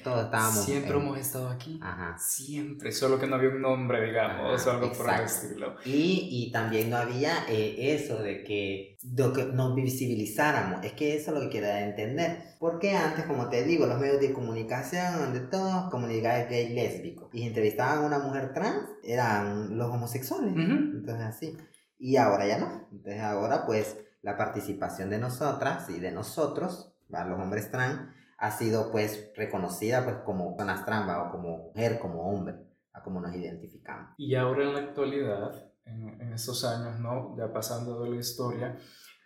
todos 0.03 0.25
estábamos... 0.25 0.65
Siempre 0.65 0.91
en- 0.91 1.01
hemos 1.01 1.17
estado 1.17 1.47
aquí. 1.47 1.79
Ajá. 1.81 2.17
Siempre. 2.17 2.91
Solo 2.91 3.17
que 3.19 3.25
no 3.27 3.35
había 3.37 3.49
un 3.49 3.61
nombre, 3.61 4.05
digamos, 4.05 4.61
Ajá, 4.61 4.69
o 4.69 4.73
algo 4.73 4.91
por 4.91 5.07
el 5.07 5.13
exacto. 5.13 5.45
estilo. 5.47 5.75
Y, 5.85 6.27
y 6.29 6.51
también 6.51 6.89
no 6.89 6.97
había 6.97 7.45
eh, 7.47 7.95
eso 7.95 8.21
de 8.21 8.43
que, 8.43 8.97
de 9.01 9.31
que 9.33 9.45
nos 9.45 9.73
visibilizáramos. 9.75 10.83
Es 10.83 10.91
que 10.93 11.15
eso 11.15 11.31
es 11.31 11.35
lo 11.35 11.41
que 11.43 11.49
quiero 11.49 11.67
entender. 11.67 12.55
Porque 12.59 12.95
antes, 12.97 13.23
como 13.25 13.47
te 13.49 13.63
digo, 13.63 13.85
los 13.87 13.99
medios 13.99 14.19
de 14.19 14.33
comunicación, 14.33 15.17
donde 15.19 15.39
todos 15.39 15.89
comunidades 15.89 16.49
gay 16.49 16.73
lésbicos, 16.73 17.29
y 17.33 17.47
entrevistaban 17.47 17.99
a 18.03 18.07
una 18.07 18.19
mujer 18.19 18.53
trans, 18.53 18.89
eran 19.03 19.77
los 19.77 19.89
homosexuales. 19.89 20.51
Ujú. 20.51 20.61
Entonces 20.97 21.25
así. 21.25 21.57
Y 21.97 22.17
ahora 22.17 22.45
ya 22.45 22.57
no. 22.57 22.87
Entonces 22.91 23.21
ahora 23.21 23.65
pues 23.65 23.97
la 24.21 24.37
participación 24.37 25.09
de 25.09 25.17
nosotras 25.17 25.89
y 25.89 25.99
de 25.99 26.11
nosotros, 26.11 26.90
¿va? 27.13 27.25
los 27.25 27.39
hombres 27.39 27.71
trans, 27.71 28.09
ha 28.37 28.51
sido 28.51 28.91
pues 28.91 29.31
reconocida 29.35 30.03
pues 30.03 30.17
como 30.25 30.55
personas 30.55 30.85
trans 30.85 31.07
¿va? 31.07 31.23
o 31.23 31.31
como 31.31 31.57
mujer, 31.57 31.99
como 31.99 32.29
hombre, 32.29 32.55
a 32.93 33.03
como 33.03 33.21
nos 33.21 33.35
identificamos. 33.35 34.13
Y 34.17 34.35
ahora 34.35 34.63
en 34.63 34.73
la 34.73 34.79
actualidad, 34.79 35.71
en, 35.85 36.21
en 36.21 36.33
estos 36.33 36.63
años, 36.65 36.99
¿no? 36.99 37.35
Ya 37.37 37.51
pasando 37.51 38.03
de 38.03 38.09
la 38.09 38.15
historia, 38.17 38.77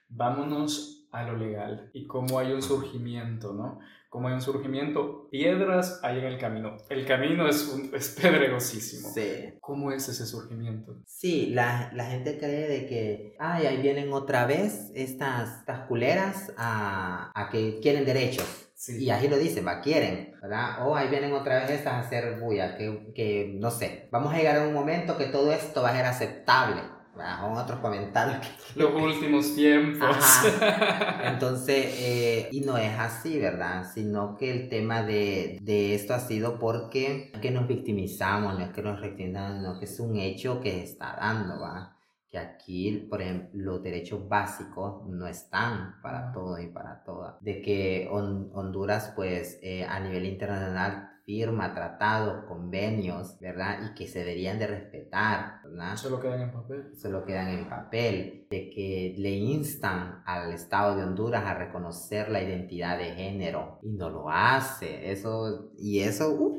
vámonos 0.10 1.08
a 1.12 1.24
lo 1.24 1.38
legal 1.38 1.90
y 1.94 2.08
cómo 2.08 2.40
hay 2.40 2.52
un 2.52 2.62
surgimiento, 2.62 3.54
¿no? 3.54 3.80
Cómo 4.16 4.30
hay 4.30 4.34
un 4.36 4.42
surgimiento, 4.42 5.28
piedras 5.30 6.00
hay 6.02 6.20
en 6.20 6.24
el 6.24 6.38
camino. 6.38 6.78
El 6.88 7.06
camino 7.06 7.50
es, 7.50 7.68
un, 7.68 7.92
es 7.94 8.18
pedregosísimo. 8.18 9.10
Sí. 9.14 9.56
¿Cómo 9.60 9.92
es 9.92 10.08
ese 10.08 10.26
surgimiento? 10.26 10.96
Sí, 11.06 11.48
la, 11.48 11.92
la 11.94 12.06
gente 12.06 12.38
cree 12.38 12.70
de 12.70 12.88
que, 12.88 13.36
ay, 13.40 13.66
ahí 13.66 13.82
vienen 13.82 14.14
otra 14.14 14.46
vez 14.46 14.90
estas, 14.96 15.60
estas 15.60 15.80
culeras 15.90 16.54
a, 16.56 17.30
a 17.36 17.50
que 17.50 17.82
quieren 17.82 18.06
derechos. 18.06 18.70
Sí. 18.74 19.04
Y 19.04 19.10
ahí 19.10 19.28
lo 19.28 19.38
dicen, 19.38 19.68
va, 19.68 19.82
quieren, 19.82 20.34
¿verdad? 20.42 20.88
O 20.88 20.96
ahí 20.96 21.10
vienen 21.10 21.34
otra 21.34 21.60
vez 21.60 21.72
estas 21.72 21.96
a 21.96 22.00
hacer 22.00 22.40
bulla, 22.40 22.78
que, 22.78 23.12
que 23.14 23.54
no 23.60 23.70
sé, 23.70 24.08
vamos 24.14 24.34
a 24.34 24.38
llegar 24.38 24.56
a 24.60 24.66
un 24.66 24.74
momento 24.74 25.18
que 25.18 25.26
todo 25.26 25.52
esto 25.52 25.82
va 25.82 25.90
a 25.90 25.96
ser 25.98 26.06
aceptable, 26.06 26.82
¿verdad? 27.16 27.40
Son 27.42 27.58
otros 27.58 27.80
comentarios 27.80 28.38
que... 28.40 28.48
Los 28.80 28.94
últimos 29.02 29.56
tiempos. 29.56 30.16
Entonces, 31.24 31.86
eh, 32.00 32.50
y 32.52 32.62
no 32.62 32.78
es 32.78 32.98
así, 32.98 33.40
¿verdad? 33.40 33.86
Sino 33.94 34.36
que 34.36 34.52
el 34.52 34.70
tema 34.70 35.04
de, 35.04 35.60
de 35.62 35.96
esto 35.96 36.14
ha 36.14 36.20
sido 36.20 36.60
porque 36.60 37.30
no 37.32 37.36
es 37.38 37.42
que 37.42 37.52
nos 37.52 37.68
victimizamos, 37.68 38.58
no 38.58 38.66
es 38.66 38.72
que 38.74 38.82
nos 38.82 39.00
rectinamos, 39.00 39.62
no 39.62 39.80
que 39.80 39.86
es 39.86 40.00
un 40.00 40.18
hecho 40.18 40.60
que 40.62 40.72
se 40.72 40.84
está 40.84 41.16
dando, 41.20 41.60
¿va? 41.62 41.92
Que 42.30 42.38
aquí, 42.40 43.08
por 43.10 43.22
ejemplo, 43.22 43.50
los 43.54 43.84
derechos 43.84 44.28
básicos 44.28 45.08
no 45.08 45.26
están 45.28 46.02
para 46.02 46.30
Ah. 46.30 46.32
todos 46.34 46.60
y 46.62 46.68
para 46.68 47.04
todas. 47.04 47.36
De 47.42 47.62
que 47.62 48.10
Hon- 48.12 48.50
Honduras, 48.54 49.14
pues, 49.16 49.60
eh, 49.62 49.86
a 49.86 50.00
nivel 50.00 50.26
internacional 50.26 51.12
firma 51.26 51.74
tratados, 51.74 52.46
convenios, 52.46 53.40
¿verdad? 53.40 53.80
Y 53.84 53.96
que 53.96 54.08
se 54.08 54.20
deberían 54.20 54.60
de 54.60 54.68
respetar, 54.68 55.62
¿verdad? 55.64 55.98
Solo 55.98 56.20
quedan 56.20 56.42
en 56.42 56.52
papel. 56.52 56.96
solo 56.96 57.26
quedan 57.26 57.50
en 57.50 57.68
papel, 57.68 58.48
de 58.50 58.70
que 58.70 59.16
le 59.18 59.32
instan 59.32 60.22
al 60.26 60.54
Estado 60.54 60.96
de 60.96 61.04
Honduras 61.04 61.44
a 61.46 61.56
reconocer 61.56 62.30
la 62.30 62.44
identidad 62.44 62.98
de 62.98 63.16
género 63.16 63.80
y 63.82 63.94
no 63.94 64.10
lo 64.10 64.30
hace. 64.30 65.12
Eso, 65.12 65.72
y 65.78 66.02
eso, 66.02 66.32
uf, 66.32 66.56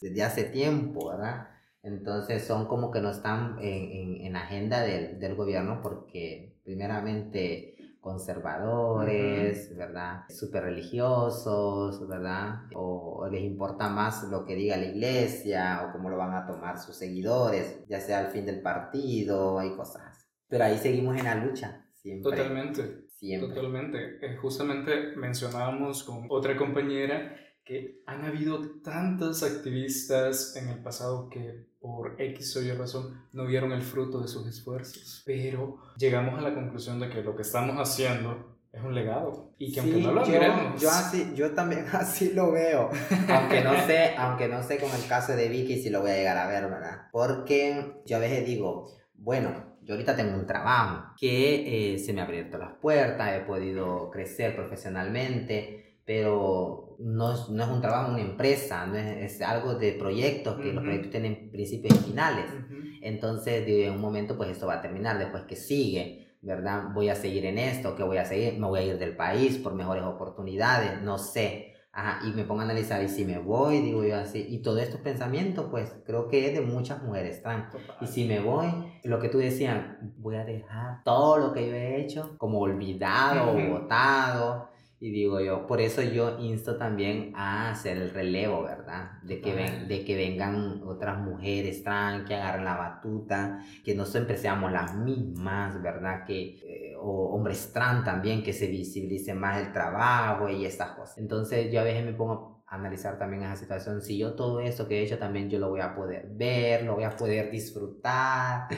desde 0.00 0.22
hace 0.24 0.44
tiempo, 0.44 1.10
¿verdad? 1.10 1.46
Entonces 1.82 2.44
son 2.44 2.66
como 2.66 2.90
que 2.90 3.00
no 3.00 3.10
están 3.10 3.58
en, 3.60 3.92
en, 3.92 4.26
en 4.26 4.32
la 4.34 4.40
agenda 4.40 4.82
del, 4.82 5.18
del 5.18 5.34
gobierno 5.34 5.80
porque 5.82 6.58
primeramente 6.64 7.69
conservadores, 8.00 9.76
¿verdad? 9.76 10.24
Súper 10.28 10.64
religiosos, 10.64 12.08
¿verdad? 12.08 12.62
O, 12.74 13.20
o 13.20 13.28
les 13.28 13.42
importa 13.42 13.88
más 13.88 14.24
lo 14.30 14.44
que 14.44 14.54
diga 14.54 14.76
la 14.76 14.86
iglesia 14.86 15.86
o 15.86 15.92
cómo 15.92 16.08
lo 16.08 16.16
van 16.16 16.34
a 16.34 16.46
tomar 16.46 16.78
sus 16.78 16.96
seguidores, 16.96 17.84
ya 17.88 18.00
sea 18.00 18.20
al 18.20 18.28
fin 18.28 18.46
del 18.46 18.62
partido 18.62 19.62
y 19.62 19.76
cosas 19.76 20.02
así. 20.08 20.26
Pero 20.48 20.64
ahí 20.64 20.78
seguimos 20.78 21.16
en 21.16 21.24
la 21.24 21.34
lucha, 21.36 21.86
siempre. 21.94 22.30
Totalmente. 22.30 23.06
Siempre. 23.08 23.50
Totalmente. 23.50 24.18
Eh, 24.22 24.36
justamente 24.36 25.14
mencionábamos 25.16 26.04
con 26.04 26.26
otra 26.30 26.56
compañera 26.56 27.36
que 27.70 28.02
han 28.04 28.24
habido 28.24 28.80
tantas 28.82 29.44
activistas 29.44 30.56
en 30.56 30.70
el 30.70 30.82
pasado 30.82 31.30
que 31.30 31.68
por 31.78 32.20
X 32.20 32.56
o 32.56 32.62
Y 32.62 32.72
razón 32.72 33.28
no 33.32 33.46
vieron 33.46 33.70
el 33.70 33.82
fruto 33.82 34.20
de 34.20 34.26
sus 34.26 34.44
esfuerzos. 34.48 35.22
Pero 35.24 35.78
llegamos 35.96 36.36
a 36.36 36.42
la 36.42 36.52
conclusión 36.52 36.98
de 36.98 37.08
que 37.08 37.22
lo 37.22 37.36
que 37.36 37.42
estamos 37.42 37.76
haciendo 37.76 38.58
es 38.72 38.82
un 38.82 38.92
legado 38.92 39.54
y 39.56 39.70
que 39.70 39.78
aunque 39.78 39.94
Sí, 39.94 40.02
no 40.02 40.12
lo 40.12 40.24
yo, 40.24 40.32
miremos, 40.32 40.82
yo, 40.82 40.90
así, 40.90 41.32
yo 41.36 41.52
también 41.52 41.86
así 41.92 42.32
lo 42.32 42.50
veo. 42.50 42.90
aunque 43.28 43.62
no 43.62 43.86
sé, 43.86 44.16
aunque 44.16 44.48
no 44.48 44.64
sé 44.64 44.78
con 44.78 44.90
el 44.90 45.06
caso 45.06 45.36
de 45.36 45.48
Vicky 45.48 45.80
si 45.80 45.90
lo 45.90 46.00
voy 46.00 46.10
a 46.10 46.16
llegar 46.16 46.38
a 46.38 46.48
ver, 46.48 46.64
¿verdad? 46.64 47.02
Porque 47.12 48.02
yo 48.04 48.16
a 48.16 48.20
veces 48.20 48.44
digo, 48.44 48.90
bueno, 49.14 49.76
yo 49.82 49.94
ahorita 49.94 50.16
tengo 50.16 50.34
un 50.36 50.46
trabajo 50.46 51.14
que 51.16 51.94
eh, 51.94 51.98
se 52.00 52.12
me 52.12 52.20
ha 52.20 52.24
abierto 52.24 52.58
las 52.58 52.74
puertas, 52.78 53.32
he 53.32 53.44
podido 53.44 54.10
crecer 54.10 54.56
profesionalmente, 54.56 56.00
pero 56.04 56.89
no 57.00 57.32
es, 57.32 57.48
no 57.48 57.62
es 57.64 57.68
un 57.68 57.80
trabajo, 57.80 58.12
una 58.12 58.20
empresa, 58.20 58.86
no 58.86 58.96
es, 58.96 59.34
es 59.34 59.42
algo 59.42 59.74
de 59.74 59.92
proyectos, 59.92 60.56
que 60.56 60.66
los 60.72 60.76
Ujú. 60.76 60.84
proyectos 60.84 61.10
tienen 61.10 61.50
principios 61.50 61.98
y 61.98 62.10
finales. 62.10 62.46
Entonces, 63.02 63.64
de 63.66 63.90
un 63.90 64.00
momento, 64.00 64.36
pues 64.36 64.50
esto 64.50 64.66
va 64.66 64.74
a 64.74 64.82
terminar, 64.82 65.18
después 65.18 65.44
que 65.44 65.56
sigue. 65.56 66.30
¿verdad? 66.42 66.84
Voy 66.94 67.08
a 67.10 67.14
seguir 67.14 67.44
en 67.44 67.58
esto, 67.58 67.94
¿qué 67.94 68.02
voy 68.02 68.16
a 68.16 68.24
seguir? 68.24 68.58
Me 68.58 68.66
voy 68.66 68.80
a 68.80 68.82
ir 68.82 68.98
del 68.98 69.14
país 69.14 69.58
por 69.58 69.74
mejores 69.74 70.04
oportunidades, 70.04 71.02
no 71.02 71.18
sé. 71.18 71.74
Ajá, 71.92 72.24
y 72.26 72.30
me 72.30 72.44
pongo 72.44 72.60
a 72.60 72.64
analizar, 72.64 73.02
y 73.02 73.08
si 73.08 73.24
me 73.24 73.38
voy, 73.38 73.80
digo 73.80 74.04
yo 74.04 74.16
así, 74.16 74.46
y 74.48 74.62
todos 74.62 74.80
estos 74.80 75.00
pensamientos, 75.00 75.66
pues 75.70 75.92
creo 76.06 76.28
que 76.28 76.46
es 76.46 76.54
de 76.54 76.60
muchas 76.60 77.02
mujeres 77.02 77.42
trans. 77.42 77.74
Y 78.00 78.06
si 78.06 78.26
me 78.26 78.38
voy, 78.38 78.68
lo 79.02 79.18
que 79.18 79.28
tú 79.28 79.38
decías, 79.38 79.84
voy 80.16 80.36
a 80.36 80.44
dejar 80.44 81.02
todo 81.04 81.36
lo 81.38 81.52
que 81.52 81.68
yo 81.68 81.74
he 81.74 82.00
hecho 82.00 82.36
como 82.38 82.60
olvidado 82.60 83.50
o 83.50 83.80
botado. 83.80 84.69
Y 85.02 85.10
digo 85.12 85.40
yo, 85.40 85.66
por 85.66 85.80
eso 85.80 86.02
yo 86.02 86.38
insto 86.40 86.76
también 86.76 87.32
a 87.34 87.70
hacer 87.70 87.96
el 87.96 88.10
relevo, 88.10 88.62
¿verdad? 88.64 89.12
De 89.22 89.40
que, 89.40 89.54
ven, 89.54 89.88
de 89.88 90.04
que 90.04 90.14
vengan 90.14 90.82
otras 90.84 91.18
mujeres 91.18 91.82
trans, 91.82 92.28
que 92.28 92.34
agarren 92.34 92.66
la 92.66 92.76
batuta, 92.76 93.64
que 93.82 93.94
no 93.94 94.04
siempre 94.04 94.36
seamos 94.36 94.70
las 94.70 94.94
mismas, 94.94 95.80
¿verdad? 95.80 96.26
Que, 96.26 96.58
eh, 96.58 96.96
o 96.98 97.34
hombres 97.34 97.72
trans 97.72 98.04
también, 98.04 98.42
que 98.42 98.52
se 98.52 98.66
visibilice 98.66 99.32
más 99.32 99.62
el 99.62 99.72
trabajo 99.72 100.50
y 100.50 100.66
estas 100.66 100.90
cosas. 100.90 101.16
Entonces 101.16 101.72
yo 101.72 101.80
a 101.80 101.84
veces 101.84 102.04
me 102.04 102.12
pongo 102.12 102.62
a 102.66 102.74
analizar 102.74 103.18
también 103.18 103.42
esa 103.44 103.56
situación. 103.56 104.02
Si 104.02 104.18
yo 104.18 104.34
todo 104.34 104.60
eso 104.60 104.86
que 104.86 104.98
he 105.00 105.02
hecho 105.02 105.16
también 105.16 105.48
yo 105.48 105.58
lo 105.58 105.70
voy 105.70 105.80
a 105.80 105.94
poder 105.94 106.28
ver, 106.32 106.84
lo 106.84 106.96
voy 106.96 107.04
a 107.04 107.16
poder 107.16 107.50
disfrutar. 107.50 108.68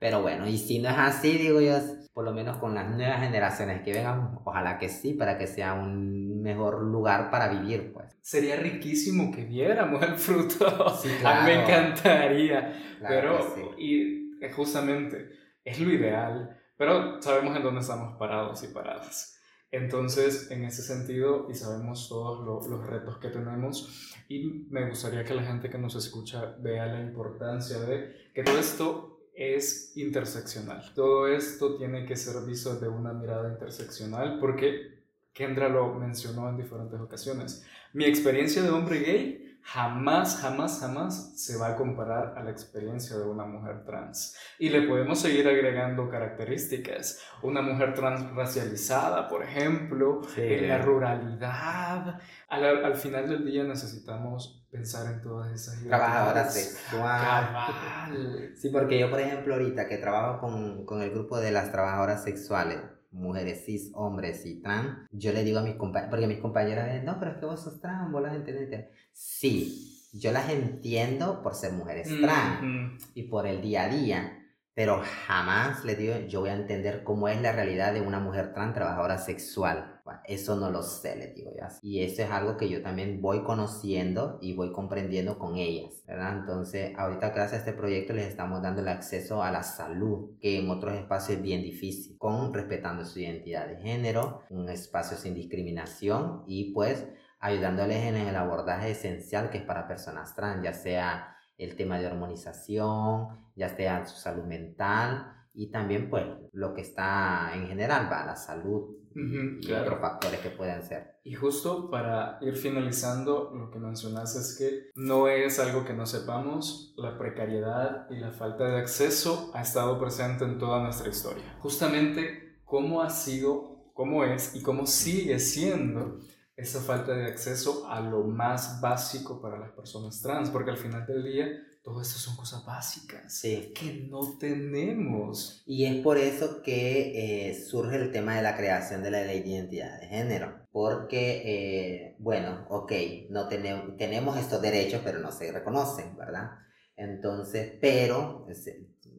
Pero 0.00 0.22
bueno, 0.22 0.48
y 0.48 0.58
si 0.58 0.80
no 0.80 0.88
es 0.88 0.96
así, 0.98 1.38
digo 1.38 1.60
yo, 1.60 1.76
por 2.18 2.24
lo 2.24 2.32
menos 2.32 2.56
con 2.56 2.74
las 2.74 2.90
nuevas 2.90 3.20
generaciones 3.20 3.80
que 3.82 3.92
vengan, 3.92 4.40
ojalá 4.44 4.76
que 4.76 4.88
sí, 4.88 5.14
para 5.14 5.38
que 5.38 5.46
sea 5.46 5.74
un 5.74 6.42
mejor 6.42 6.82
lugar 6.82 7.30
para 7.30 7.46
vivir, 7.46 7.92
pues. 7.92 8.18
Sería 8.20 8.56
riquísimo 8.56 9.30
que 9.30 9.44
viéramos 9.44 10.02
el 10.02 10.16
fruto. 10.16 10.96
Sí, 10.96 11.10
claro. 11.20 11.40
A 11.42 11.44
mí 11.44 11.52
me 11.52 11.62
encantaría. 11.62 12.72
pero, 13.06 13.38
y 13.78 14.36
eh, 14.40 14.50
justamente, 14.50 15.30
es 15.62 15.78
lo 15.78 15.92
ideal, 15.92 16.60
pero 16.76 17.22
sabemos 17.22 17.56
en 17.56 17.62
dónde 17.62 17.82
estamos 17.82 18.18
parados 18.18 18.64
y 18.64 18.74
paradas. 18.74 19.40
Entonces, 19.70 20.50
en 20.50 20.64
ese 20.64 20.82
sentido, 20.82 21.46
y 21.48 21.54
sabemos 21.54 22.08
todos 22.08 22.68
los 22.68 22.84
retos 22.84 23.18
que 23.18 23.28
tenemos, 23.28 24.12
y 24.28 24.66
me 24.70 24.88
gustaría 24.88 25.22
que 25.22 25.34
la 25.34 25.44
gente 25.44 25.70
que 25.70 25.78
nos 25.78 25.94
escucha 25.94 26.56
vea 26.58 26.86
la 26.86 27.00
importancia 27.00 27.78
de 27.78 28.32
que 28.34 28.42
todo 28.42 28.58
esto 28.58 29.17
es 29.38 29.96
interseccional. 29.96 30.92
Todo 30.94 31.28
esto 31.28 31.76
tiene 31.76 32.04
que 32.04 32.16
ser 32.16 32.44
visto 32.44 32.74
de 32.74 32.88
una 32.88 33.12
mirada 33.12 33.48
interseccional 33.48 34.38
porque 34.40 34.98
Kendra 35.32 35.68
lo 35.68 35.94
mencionó 35.94 36.48
en 36.48 36.56
diferentes 36.56 36.98
ocasiones. 37.00 37.64
Mi 37.92 38.04
experiencia 38.04 38.62
de 38.62 38.70
hombre 38.70 38.98
gay 38.98 39.58
jamás, 39.62 40.40
jamás, 40.40 40.80
jamás 40.80 41.40
se 41.40 41.56
va 41.56 41.68
a 41.68 41.76
comparar 41.76 42.34
a 42.36 42.42
la 42.42 42.50
experiencia 42.50 43.16
de 43.16 43.24
una 43.24 43.44
mujer 43.44 43.84
trans. 43.84 44.36
Y 44.58 44.70
le 44.70 44.82
podemos 44.82 45.20
seguir 45.20 45.46
agregando 45.46 46.08
características. 46.08 47.22
Una 47.42 47.62
mujer 47.62 47.94
trans 47.94 48.34
racializada, 48.34 49.28
por 49.28 49.44
ejemplo, 49.44 50.22
en 50.36 50.68
la 50.68 50.78
ruralidad. 50.78 52.18
Al, 52.48 52.84
al, 52.84 52.96
final 52.96 53.28
del 53.28 53.44
día 53.44 53.62
necesitamos 53.62 54.57
pensar 54.70 55.12
en 55.12 55.22
todas 55.22 55.52
esas 55.52 55.82
Trabajadoras 55.82 56.54
sexuales. 56.54 58.60
Sí, 58.60 58.68
porque 58.70 58.98
yo, 58.98 59.10
por 59.10 59.20
ejemplo, 59.20 59.54
ahorita 59.54 59.88
que 59.88 59.98
trabajo 59.98 60.40
con, 60.40 60.84
con 60.84 61.02
el 61.02 61.10
grupo 61.10 61.38
de 61.38 61.52
las 61.52 61.72
trabajadoras 61.72 62.24
sexuales, 62.24 62.78
mujeres 63.10 63.64
cis, 63.64 63.90
hombres 63.94 64.44
y 64.44 64.60
trans, 64.60 65.08
yo 65.10 65.32
le 65.32 65.42
digo 65.44 65.60
a 65.60 65.62
mis 65.62 65.76
compañeros, 65.76 66.10
porque 66.10 66.26
mis 66.26 66.40
compañeras 66.40 67.02
no, 67.04 67.18
pero 67.18 67.32
es 67.32 67.38
que 67.38 67.46
vos 67.46 67.62
sos 67.62 67.80
trans, 67.80 68.12
vos 68.12 68.22
las 68.22 68.34
entendés. 68.34 68.86
Sí, 69.12 70.08
yo 70.12 70.32
las 70.32 70.50
entiendo 70.50 71.42
por 71.42 71.54
ser 71.54 71.72
mujeres 71.72 72.08
trans 72.20 73.02
y 73.14 73.22
por 73.24 73.46
el 73.46 73.62
día 73.62 73.84
a 73.84 73.88
día, 73.88 74.37
pero 74.78 75.02
jamás 75.26 75.84
le 75.84 75.96
digo, 75.96 76.14
yo 76.28 76.38
voy 76.38 76.50
a 76.50 76.54
entender 76.54 77.02
cómo 77.02 77.26
es 77.26 77.42
la 77.42 77.50
realidad 77.50 77.92
de 77.92 78.00
una 78.00 78.20
mujer 78.20 78.52
trans 78.54 78.74
trabajadora 78.74 79.18
sexual. 79.18 80.00
eso 80.24 80.54
no 80.54 80.70
lo 80.70 80.84
sé, 80.84 81.16
le 81.16 81.32
digo 81.32 81.50
yo. 81.50 81.66
Y 81.82 82.04
eso 82.04 82.22
es 82.22 82.30
algo 82.30 82.56
que 82.56 82.68
yo 82.68 82.80
también 82.80 83.20
voy 83.20 83.42
conociendo 83.42 84.38
y 84.40 84.54
voy 84.54 84.70
comprendiendo 84.70 85.36
con 85.36 85.56
ellas, 85.56 86.04
¿verdad? 86.06 86.38
Entonces, 86.38 86.96
ahorita 86.96 87.30
gracias 87.30 87.54
a 87.54 87.56
este 87.56 87.72
proyecto 87.72 88.12
les 88.12 88.28
estamos 88.28 88.62
dando 88.62 88.80
el 88.80 88.86
acceso 88.86 89.42
a 89.42 89.50
la 89.50 89.64
salud, 89.64 90.38
que 90.38 90.60
en 90.60 90.70
otros 90.70 90.94
espacios 90.94 91.38
es 91.38 91.42
bien 91.42 91.62
difícil, 91.62 92.16
con 92.16 92.54
respetando 92.54 93.04
su 93.04 93.18
identidad 93.18 93.66
de 93.66 93.78
género, 93.78 94.44
un 94.48 94.68
espacio 94.68 95.16
sin 95.16 95.34
discriminación 95.34 96.44
y 96.46 96.72
pues 96.72 97.04
ayudándoles 97.40 98.04
en 98.04 98.14
el 98.14 98.36
abordaje 98.36 98.92
esencial 98.92 99.50
que 99.50 99.58
es 99.58 99.64
para 99.64 99.88
personas 99.88 100.36
trans, 100.36 100.62
ya 100.62 100.72
sea 100.72 101.34
el 101.58 101.76
tema 101.76 101.98
de 101.98 102.06
hormonización, 102.06 103.28
ya 103.56 103.68
sea 103.68 104.06
su 104.06 104.16
salud 104.16 104.44
mental 104.44 105.34
y 105.52 105.70
también 105.70 106.08
pues 106.08 106.24
lo 106.52 106.72
que 106.72 106.82
está 106.82 107.50
en 107.54 107.66
general, 107.66 108.08
va 108.10 108.24
la 108.24 108.36
salud 108.36 108.96
y 109.14 109.72
otros 109.72 110.00
factores 110.00 110.38
que 110.38 110.50
pueden 110.50 110.80
ser. 110.82 111.16
Y 111.24 111.34
justo 111.34 111.90
para 111.90 112.38
ir 112.40 112.54
finalizando, 112.56 113.52
lo 113.52 113.70
que 113.70 113.80
mencionas 113.80 114.36
es 114.36 114.56
que 114.56 114.90
no 114.94 115.26
es 115.26 115.58
algo 115.58 115.84
que 115.84 115.92
no 115.92 116.06
sepamos, 116.06 116.94
la 116.96 117.18
precariedad 117.18 118.08
y 118.10 118.16
la 118.16 118.30
falta 118.30 118.64
de 118.68 118.78
acceso 118.78 119.50
ha 119.54 119.62
estado 119.62 119.98
presente 119.98 120.44
en 120.44 120.58
toda 120.58 120.80
nuestra 120.80 121.08
historia. 121.08 121.42
Justamente 121.58 122.60
cómo 122.64 123.02
ha 123.02 123.10
sido, 123.10 123.90
cómo 123.94 124.22
es 124.22 124.54
y 124.54 124.62
cómo 124.62 124.86
sigue 124.86 125.40
siendo 125.40 126.20
esa 126.58 126.80
falta 126.80 127.14
de 127.14 127.26
acceso 127.26 127.88
a 127.88 128.00
lo 128.00 128.24
más 128.24 128.80
básico 128.80 129.40
para 129.40 129.58
las 129.58 129.70
personas 129.70 130.20
trans, 130.20 130.50
porque 130.50 130.72
al 130.72 130.76
final 130.76 131.06
del 131.06 131.22
día 131.22 131.46
todo 131.84 132.02
esto 132.02 132.18
son 132.18 132.36
cosas 132.36 132.66
básicas 132.66 133.40
que 133.40 134.08
no 134.10 134.36
tenemos. 134.38 135.62
Y 135.66 135.84
es 135.84 136.02
por 136.02 136.18
eso 136.18 136.60
que 136.60 137.48
eh, 137.48 137.54
surge 137.54 137.96
el 137.96 138.10
tema 138.10 138.34
de 138.34 138.42
la 138.42 138.56
creación 138.56 139.04
de 139.04 139.12
la 139.12 139.22
ley 139.22 139.40
de 139.40 139.48
identidad 139.50 140.00
de 140.00 140.08
género, 140.08 140.66
porque, 140.72 141.42
eh, 141.44 142.16
bueno, 142.18 142.66
ok, 142.70 142.92
no 143.30 143.46
tenemos, 143.46 143.96
tenemos 143.96 144.36
estos 144.36 144.60
derechos, 144.60 145.00
pero 145.04 145.20
no 145.20 145.30
se 145.30 145.52
reconocen, 145.52 146.16
¿verdad? 146.16 146.50
Entonces, 146.96 147.78
pero 147.80 148.46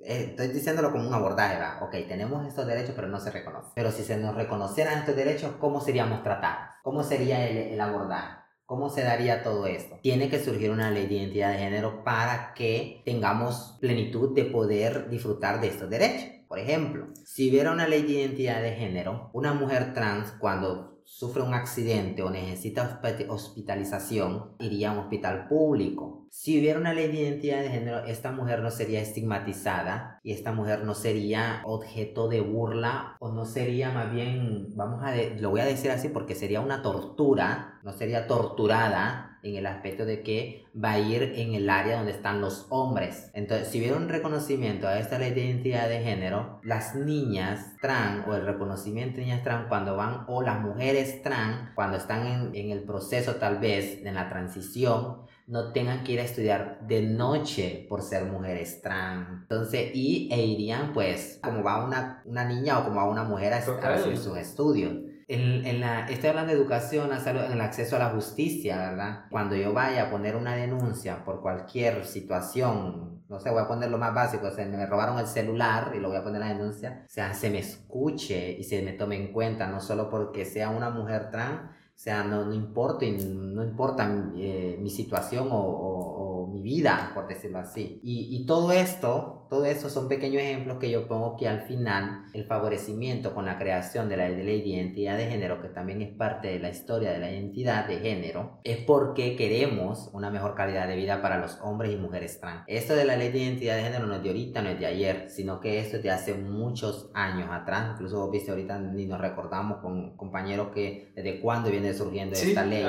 eh, 0.03 0.27
estoy 0.29 0.47
diciéndolo 0.49 0.91
como 0.91 1.07
un 1.07 1.13
abordaje, 1.13 1.55
¿verdad? 1.55 1.83
Ok, 1.83 1.91
tenemos 2.07 2.47
estos 2.47 2.65
derechos, 2.65 2.93
pero 2.95 3.07
no 3.07 3.19
se 3.19 3.31
reconocen. 3.31 3.71
Pero 3.75 3.91
si 3.91 4.03
se 4.03 4.17
nos 4.17 4.35
reconocieran 4.35 4.99
estos 4.99 5.15
derechos, 5.15 5.53
¿cómo 5.59 5.81
seríamos 5.81 6.23
tratados? 6.23 6.75
¿Cómo 6.83 7.03
sería 7.03 7.47
el, 7.47 7.57
el 7.57 7.81
abordaje? 7.81 8.39
¿Cómo 8.65 8.89
se 8.89 9.01
daría 9.01 9.41
todo 9.41 9.65
esto? 9.65 9.97
Tiene 10.03 10.29
que 10.29 10.38
surgir 10.38 10.69
una 10.69 10.91
ley 10.91 11.07
de 11.07 11.15
identidad 11.15 11.53
de 11.53 11.57
género 11.57 12.03
para 12.03 12.53
que 12.53 13.01
tengamos 13.03 13.77
plenitud 13.81 14.35
de 14.35 14.45
poder 14.45 15.09
disfrutar 15.09 15.59
de 15.59 15.69
estos 15.69 15.89
derechos. 15.89 16.29
Por 16.47 16.59
ejemplo, 16.59 17.07
si 17.25 17.49
hubiera 17.49 17.71
una 17.71 17.88
ley 17.88 18.03
de 18.03 18.12
identidad 18.12 18.62
de 18.62 18.73
género, 18.73 19.31
una 19.33 19.53
mujer 19.53 19.93
trans 19.93 20.31
cuando 20.39 20.98
sufre 21.09 21.41
un 21.41 21.55
accidente 21.55 22.21
o 22.21 22.29
necesita 22.29 23.01
hospitalización, 23.27 24.55
iría 24.59 24.91
a 24.91 24.93
un 24.93 24.99
hospital 24.99 25.47
público. 25.47 26.27
Si 26.29 26.59
hubiera 26.59 26.79
una 26.79 26.93
ley 26.93 27.07
de 27.07 27.21
identidad 27.21 27.61
de 27.61 27.69
género, 27.69 28.05
esta 28.05 28.31
mujer 28.31 28.61
no 28.61 28.69
sería 28.69 29.01
estigmatizada 29.01 30.19
y 30.23 30.33
esta 30.33 30.51
mujer 30.53 30.85
no 30.85 30.93
sería 30.93 31.61
objeto 31.65 32.29
de 32.29 32.41
burla 32.41 33.17
o 33.19 33.33
no 33.33 33.45
sería 33.45 33.89
más 33.89 34.13
bien, 34.13 34.67
vamos 34.75 35.03
a, 35.03 35.15
lo 35.39 35.49
voy 35.49 35.61
a 35.61 35.65
decir 35.65 35.89
así 35.89 36.09
porque 36.09 36.35
sería 36.35 36.61
una 36.61 36.83
tortura, 36.83 37.79
no 37.83 37.91
sería 37.91 38.27
torturada 38.27 39.28
en 39.43 39.56
el 39.56 39.65
aspecto 39.65 40.06
de 40.06 40.21
que 40.23 40.65
va 40.75 40.93
a 40.93 40.99
ir 40.99 41.34
en 41.36 41.54
el 41.54 41.69
área 41.69 41.97
donde 41.97 42.12
están 42.12 42.41
los 42.41 42.67
hombres. 42.69 43.32
Entonces, 43.34 43.67
si 43.69 43.80
hubiera 43.80 43.97
un 43.97 44.10
reconocimiento 44.10 44.88
a 44.88 44.99
esta 44.99 45.17
ley 45.19 45.32
de 45.32 45.45
identidad 45.45 45.89
de 45.89 46.02
género, 46.02 46.60
las 46.63 46.95
niñas 46.95 47.75
trans 47.82 48.28
o 48.28 48.36
el 48.36 48.45
reconocimiento 48.45 49.17
de 49.17 49.23
niñas 49.23 49.43
trans 49.43 49.67
cuando 49.67 49.95
van, 49.95 50.25
o 50.28 50.41
las 50.41 50.62
mujeres 50.62 51.21
trans, 51.21 51.69
cuando 51.75 51.97
están 51.97 52.28
en, 52.28 52.56
en 52.56 52.71
el 52.71 52.84
proceso 52.84 53.36
tal 53.36 53.60
vez, 53.60 54.06
en 54.06 54.15
la 54.15 54.30
transición, 54.30 55.30
no 55.47 55.71
tengan 55.71 56.04
que 56.04 56.12
ir 56.12 56.19
a 56.19 56.23
estudiar 56.23 56.80
de 56.88 57.02
noche 57.02 57.86
por 57.89 58.04
ser 58.04 58.25
mujeres 58.25 58.82
trans. 58.84 59.41
Entonces, 59.41 59.91
y 59.95 60.30
e 60.32 60.45
irían 60.45 60.93
pues 60.93 61.39
como 61.43 61.63
va 61.63 61.84
una, 61.84 62.21
una 62.25 62.45
niña 62.45 62.78
o 62.80 62.84
como 62.84 62.97
va 62.97 63.10
una 63.10 63.23
mujer 63.23 63.54
a, 63.54 63.58
a 63.58 63.93
hacer 63.95 64.17
sus 64.17 64.38
estudios 64.38 64.93
en, 65.29 65.79
la, 65.79 66.07
estoy 66.07 66.29
hablando 66.31 66.51
de 66.51 66.59
educación, 66.59 67.11
en 67.11 67.51
el 67.51 67.61
acceso 67.61 67.95
a 67.95 67.99
la 67.99 68.09
justicia, 68.09 68.77
¿verdad? 68.77 69.25
Cuando 69.29 69.55
yo 69.55 69.73
vaya 69.73 70.07
a 70.07 70.09
poner 70.09 70.35
una 70.35 70.55
denuncia 70.55 71.23
por 71.23 71.41
cualquier 71.41 72.05
situación, 72.05 73.21
no 73.29 73.39
sé, 73.39 73.51
voy 73.51 73.61
a 73.61 73.67
poner 73.67 73.91
lo 73.91 73.99
más 73.99 74.13
básico, 74.15 74.47
o 74.47 74.51
sea, 74.51 74.65
me 74.65 74.83
robaron 74.87 75.19
el 75.19 75.27
celular 75.27 75.91
y 75.95 75.99
lo 75.99 76.09
voy 76.09 76.17
a 76.17 76.23
poner 76.23 76.41
la 76.41 76.47
denuncia, 76.47 77.03
o 77.05 77.09
sea, 77.09 77.35
se 77.35 77.51
me 77.51 77.59
escuche 77.59 78.53
y 78.57 78.63
se 78.63 78.81
me 78.81 78.93
tome 78.93 79.17
en 79.17 79.31
cuenta, 79.31 79.67
no 79.67 79.79
solo 79.79 80.09
porque 80.09 80.45
sea 80.45 80.71
una 80.71 80.89
mujer 80.89 81.29
trans, 81.29 81.61
o 81.61 82.01
sea, 82.01 82.23
no, 82.23 82.45
no 82.45 82.53
importa, 82.53 83.05
no 83.05 83.63
importa 83.63 84.11
eh, 84.35 84.77
mi 84.81 84.89
situación 84.89 85.47
o 85.51 86.28
mi 86.51 86.62
vida, 86.62 87.12
por 87.13 87.27
decirlo 87.27 87.59
así. 87.59 87.99
Y, 88.03 88.35
y 88.35 88.45
todo 88.45 88.71
esto, 88.71 89.47
todo 89.49 89.65
esto 89.65 89.89
son 89.89 90.07
pequeños 90.07 90.41
ejemplos 90.41 90.77
que 90.77 90.91
yo 90.91 91.07
pongo 91.07 91.35
que 91.38 91.47
al 91.47 91.62
final 91.62 92.25
el 92.33 92.45
favorecimiento 92.45 93.33
con 93.33 93.45
la 93.45 93.57
creación 93.57 94.09
de 94.09 94.17
la, 94.17 94.29
de 94.29 94.43
la 94.43 94.51
identidad 94.51 95.17
de 95.17 95.27
género, 95.27 95.62
que 95.62 95.69
también 95.69 96.01
es 96.01 96.09
parte 96.09 96.49
de 96.49 96.59
la 96.59 96.69
historia 96.69 97.12
de 97.12 97.19
la 97.19 97.31
identidad 97.31 97.88
de 97.88 97.97
género, 97.97 98.59
es 98.63 98.77
porque 98.77 99.35
queremos 99.35 100.09
una 100.13 100.29
mejor 100.29 100.55
calidad 100.55 100.88
de 100.88 100.95
vida 100.95 101.21
para 101.21 101.39
los 101.39 101.59
hombres 101.62 101.93
y 101.93 101.97
mujeres 101.97 102.39
trans. 102.39 102.63
Esto 102.67 102.95
de 102.95 103.05
la 103.05 103.15
ley 103.15 103.31
de 103.31 103.39
identidad 103.39 103.75
de 103.75 103.83
género 103.83 104.05
no 104.05 104.15
es 104.15 104.23
de 104.23 104.29
ahorita, 104.29 104.62
no 104.62 104.69
es 104.69 104.79
de 104.79 104.85
ayer, 104.85 105.29
sino 105.29 105.59
que 105.59 105.79
esto 105.79 105.97
es 105.97 106.03
de 106.03 106.12
hace 106.12 106.33
muchos 106.35 107.09
años 107.13 107.49
atrás. 107.51 107.91
Incluso 107.93 108.19
vos 108.19 108.31
viste 108.31 108.51
ahorita 108.51 108.79
ni 108.79 109.05
nos 109.05 109.19
recordamos 109.19 109.79
con 109.79 110.15
compañeros 110.15 110.69
que 110.73 111.12
desde 111.15 111.39
cuándo 111.39 111.69
viene 111.71 111.93
surgiendo 111.93 112.35
esta 112.35 112.65
ley, 112.65 112.85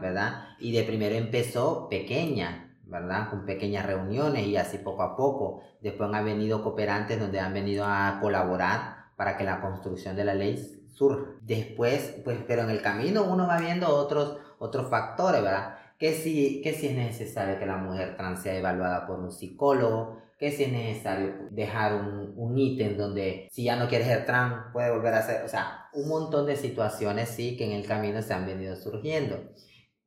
¿verdad? 0.00 0.46
Y 0.58 0.72
de 0.72 0.82
primero 0.82 1.14
empezó 1.14 1.88
pequeña, 1.88 2.71
¿verdad? 2.92 3.30
Con 3.30 3.44
pequeñas 3.44 3.86
reuniones 3.86 4.46
y 4.46 4.56
así 4.56 4.78
poco 4.78 5.02
a 5.02 5.16
poco. 5.16 5.62
Después 5.80 6.10
han 6.12 6.24
venido 6.24 6.62
cooperantes 6.62 7.18
donde 7.18 7.40
han 7.40 7.54
venido 7.54 7.84
a 7.86 8.18
colaborar 8.20 9.06
para 9.16 9.36
que 9.36 9.44
la 9.44 9.60
construcción 9.60 10.14
de 10.14 10.24
la 10.24 10.34
ley 10.34 10.56
surja. 10.92 11.30
Después, 11.40 12.20
pues, 12.22 12.38
pero 12.46 12.62
en 12.62 12.70
el 12.70 12.82
camino 12.82 13.24
uno 13.24 13.48
va 13.48 13.58
viendo 13.58 13.88
otros, 13.88 14.38
otros 14.58 14.88
factores, 14.88 15.42
¿verdad? 15.42 15.78
Que 15.98 16.12
si, 16.12 16.60
que 16.62 16.74
si 16.74 16.88
es 16.88 16.94
necesario 16.94 17.58
que 17.58 17.66
la 17.66 17.78
mujer 17.78 18.16
trans 18.16 18.42
sea 18.42 18.54
evaluada 18.54 19.06
por 19.06 19.18
un 19.18 19.32
psicólogo, 19.32 20.20
que 20.38 20.50
si 20.50 20.64
es 20.64 20.72
necesario 20.72 21.34
dejar 21.50 21.94
un, 21.94 22.34
un 22.36 22.58
ítem 22.58 22.96
donde 22.96 23.48
si 23.52 23.64
ya 23.64 23.76
no 23.76 23.88
quiere 23.88 24.04
ser 24.04 24.26
trans 24.26 24.72
puede 24.72 24.90
volver 24.90 25.14
a 25.14 25.22
ser, 25.22 25.44
o 25.44 25.48
sea, 25.48 25.86
un 25.92 26.08
montón 26.08 26.46
de 26.46 26.56
situaciones 26.56 27.28
sí 27.28 27.56
que 27.56 27.64
en 27.64 27.72
el 27.72 27.86
camino 27.86 28.20
se 28.22 28.34
han 28.34 28.46
venido 28.46 28.74
surgiendo. 28.76 29.36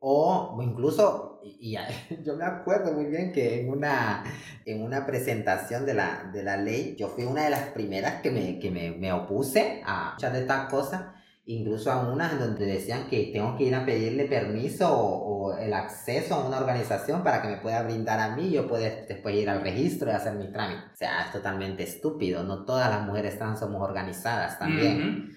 O 0.07 0.55
incluso, 0.61 1.39
y, 1.43 1.75
yo 2.23 2.35
me 2.35 2.45
acuerdo 2.45 2.93
muy 2.93 3.05
bien 3.05 3.33
que 3.33 3.61
en 3.61 3.71
una, 3.71 4.23
en 4.63 4.83
una 4.83 5.03
presentación 5.03 5.83
de 5.87 5.95
la, 5.95 6.29
de 6.31 6.43
la 6.43 6.57
ley, 6.57 6.95
yo 6.95 7.07
fui 7.07 7.23
una 7.23 7.45
de 7.45 7.49
las 7.49 7.69
primeras 7.69 8.21
que 8.21 8.29
me, 8.29 8.59
que 8.59 8.69
me, 8.69 8.91
me 8.91 9.11
opuse 9.11 9.81
a 9.83 10.11
muchas 10.13 10.33
de 10.33 10.41
estas 10.41 10.69
cosas 10.69 11.14
incluso 11.47 11.91
a 11.91 12.11
unas 12.11 12.39
donde 12.39 12.65
decían 12.65 13.07
que 13.07 13.29
tengo 13.31 13.55
que 13.55 13.65
ir 13.65 13.75
a 13.75 13.85
pedirle 13.85 14.25
permiso 14.25 14.89
o, 14.91 15.35
el 15.55 15.73
acceso 15.73 16.35
a 16.35 16.47
una 16.47 16.57
organización 16.57 17.23
para 17.23 17.41
que 17.41 17.47
me 17.47 17.57
pueda 17.57 17.83
brindar 17.83 18.19
a 18.19 18.35
mí, 18.35 18.49
yo 18.49 18.67
puedo 18.67 18.83
después 18.83 19.35
ir 19.35 19.49
al 19.49 19.61
registro 19.61 20.09
y 20.09 20.13
hacer 20.13 20.33
mi 20.33 20.51
trámite. 20.51 20.81
O 20.91 20.95
sea, 20.95 21.21
es 21.25 21.31
totalmente 21.31 21.83
estúpido, 21.83 22.43
no 22.43 22.65
todas 22.65 22.89
las 22.89 23.05
mujeres 23.05 23.37
trans 23.37 23.59
somos 23.59 23.81
organizadas 23.81 24.57
también. 24.57 25.31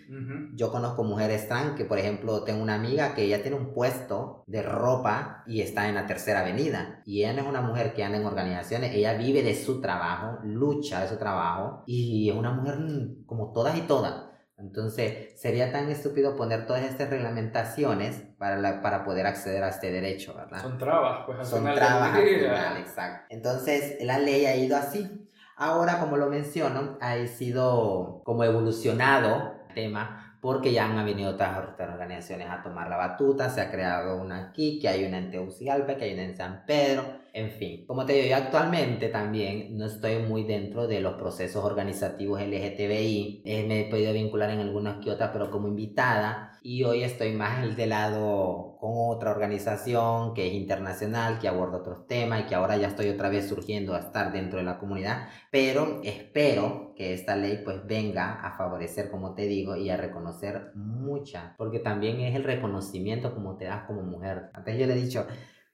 Yo 0.54 0.72
conozco 0.72 1.04
mujeres 1.04 1.46
trans 1.46 1.76
que, 1.76 1.84
por 1.84 1.98
ejemplo, 1.98 2.42
tengo 2.42 2.62
una 2.62 2.74
amiga 2.74 3.14
que 3.14 3.24
ella 3.24 3.42
tiene 3.42 3.58
un 3.58 3.74
puesto 3.74 4.44
de 4.46 4.62
ropa 4.62 5.44
y 5.46 5.60
está 5.60 5.88
en 5.88 5.94
la 5.94 6.06
tercera 6.06 6.40
avenida. 6.40 7.02
Y 7.04 7.20
ella 7.20 7.34
no 7.34 7.42
es 7.42 7.48
una 7.48 7.60
mujer 7.60 7.92
que 7.92 8.02
anda 8.02 8.18
en 8.18 8.24
organizaciones, 8.24 8.94
ella 8.94 9.14
vive 9.14 9.42
de 9.42 9.54
su 9.54 9.80
trabajo, 9.82 10.38
lucha 10.42 11.02
de 11.02 11.08
su 11.08 11.16
trabajo 11.16 11.82
y 11.86 12.30
es 12.30 12.34
una 12.34 12.52
mujer 12.52 12.78
como 13.26 13.52
todas 13.52 13.76
y 13.76 13.82
todas. 13.82 14.27
Entonces, 14.58 15.40
sería 15.40 15.70
tan 15.70 15.88
estúpido 15.88 16.34
poner 16.34 16.66
todas 16.66 16.82
estas 16.82 17.10
reglamentaciones 17.10 18.24
para, 18.38 18.82
para 18.82 19.04
poder 19.04 19.26
acceder 19.26 19.62
a 19.62 19.68
este 19.68 19.92
derecho, 19.92 20.34
¿verdad? 20.34 20.60
Son 20.62 20.78
trabas, 20.78 21.20
pues. 21.26 21.48
Son 21.48 21.64
trabas 21.64 22.16
al 22.16 22.24
final, 22.24 22.76
exacto. 22.78 23.26
Entonces, 23.28 23.98
la 24.00 24.18
ley 24.18 24.46
ha 24.46 24.56
ido 24.56 24.76
así. 24.76 25.28
Ahora, 25.56 25.98
como 26.00 26.16
lo 26.16 26.28
menciono, 26.28 26.98
ha 27.00 27.16
sido 27.26 28.22
como 28.24 28.44
evolucionado 28.44 29.54
el 29.68 29.74
tema 29.74 30.28
porque 30.40 30.72
ya 30.72 30.84
han 30.84 31.04
venido 31.04 31.32
otras, 31.32 31.58
organizaciones 31.78 32.48
a 32.48 32.62
tomar 32.62 32.88
la 32.88 32.96
batuta, 32.96 33.50
se 33.50 33.60
ha 33.60 33.70
creado 33.70 34.20
una 34.20 34.48
aquí, 34.48 34.78
que 34.78 34.88
hay 34.88 35.04
una 35.04 35.18
en 35.18 35.30
Tegucigalpa, 35.30 35.96
que 35.96 36.04
hay 36.04 36.14
una 36.14 36.22
en 36.22 36.36
San 36.36 36.64
Pedro, 36.64 37.04
en 37.32 37.50
fin. 37.50 37.86
Como 37.86 38.06
te 38.06 38.14
digo, 38.14 38.28
yo 38.28 38.36
actualmente 38.36 39.08
también 39.08 39.76
no 39.76 39.86
estoy 39.86 40.18
muy 40.18 40.44
dentro 40.44 40.86
de 40.86 41.00
los 41.00 41.14
procesos 41.14 41.64
organizativos 41.64 42.40
LGTBI, 42.40 43.42
eh, 43.44 43.64
me 43.66 43.80
he 43.80 43.90
podido 43.90 44.12
vincular 44.12 44.50
en 44.50 44.60
algunas 44.60 45.04
que 45.04 45.16
pero 45.32 45.50
como 45.50 45.68
invitada, 45.68 46.58
y 46.62 46.84
hoy 46.84 47.02
estoy 47.02 47.32
más 47.32 47.76
de 47.76 47.86
lado 47.86 48.76
con 48.80 48.92
otra 48.94 49.30
organización 49.30 50.34
que 50.34 50.48
es 50.48 50.54
internacional, 50.54 51.38
que 51.38 51.48
aborda 51.48 51.78
otros 51.78 52.06
temas 52.06 52.40
y 52.40 52.44
que 52.44 52.54
ahora 52.54 52.76
ya 52.76 52.88
estoy 52.88 53.08
otra 53.08 53.28
vez 53.28 53.48
surgiendo 53.48 53.94
a 53.94 54.00
estar 54.00 54.32
dentro 54.32 54.58
de 54.58 54.64
la 54.64 54.78
comunidad, 54.78 55.28
pero 55.50 56.00
espero 56.04 56.92
que 56.96 57.14
esta 57.14 57.36
ley 57.36 57.60
pues 57.64 57.86
venga 57.86 58.40
a 58.40 58.56
favorecer, 58.56 59.10
como 59.10 59.34
te 59.34 59.46
digo, 59.46 59.76
y 59.76 59.90
a 59.90 59.96
reconocer 59.96 60.72
mucha, 60.74 61.54
porque 61.56 61.78
también 61.78 62.20
es 62.20 62.34
el 62.34 62.44
reconocimiento 62.44 63.34
como 63.34 63.56
te 63.56 63.66
das 63.66 63.84
como 63.84 64.02
mujer. 64.02 64.50
Antes 64.52 64.78
yo 64.78 64.86
le 64.86 64.94
he 64.94 64.96
dicho, 64.96 65.26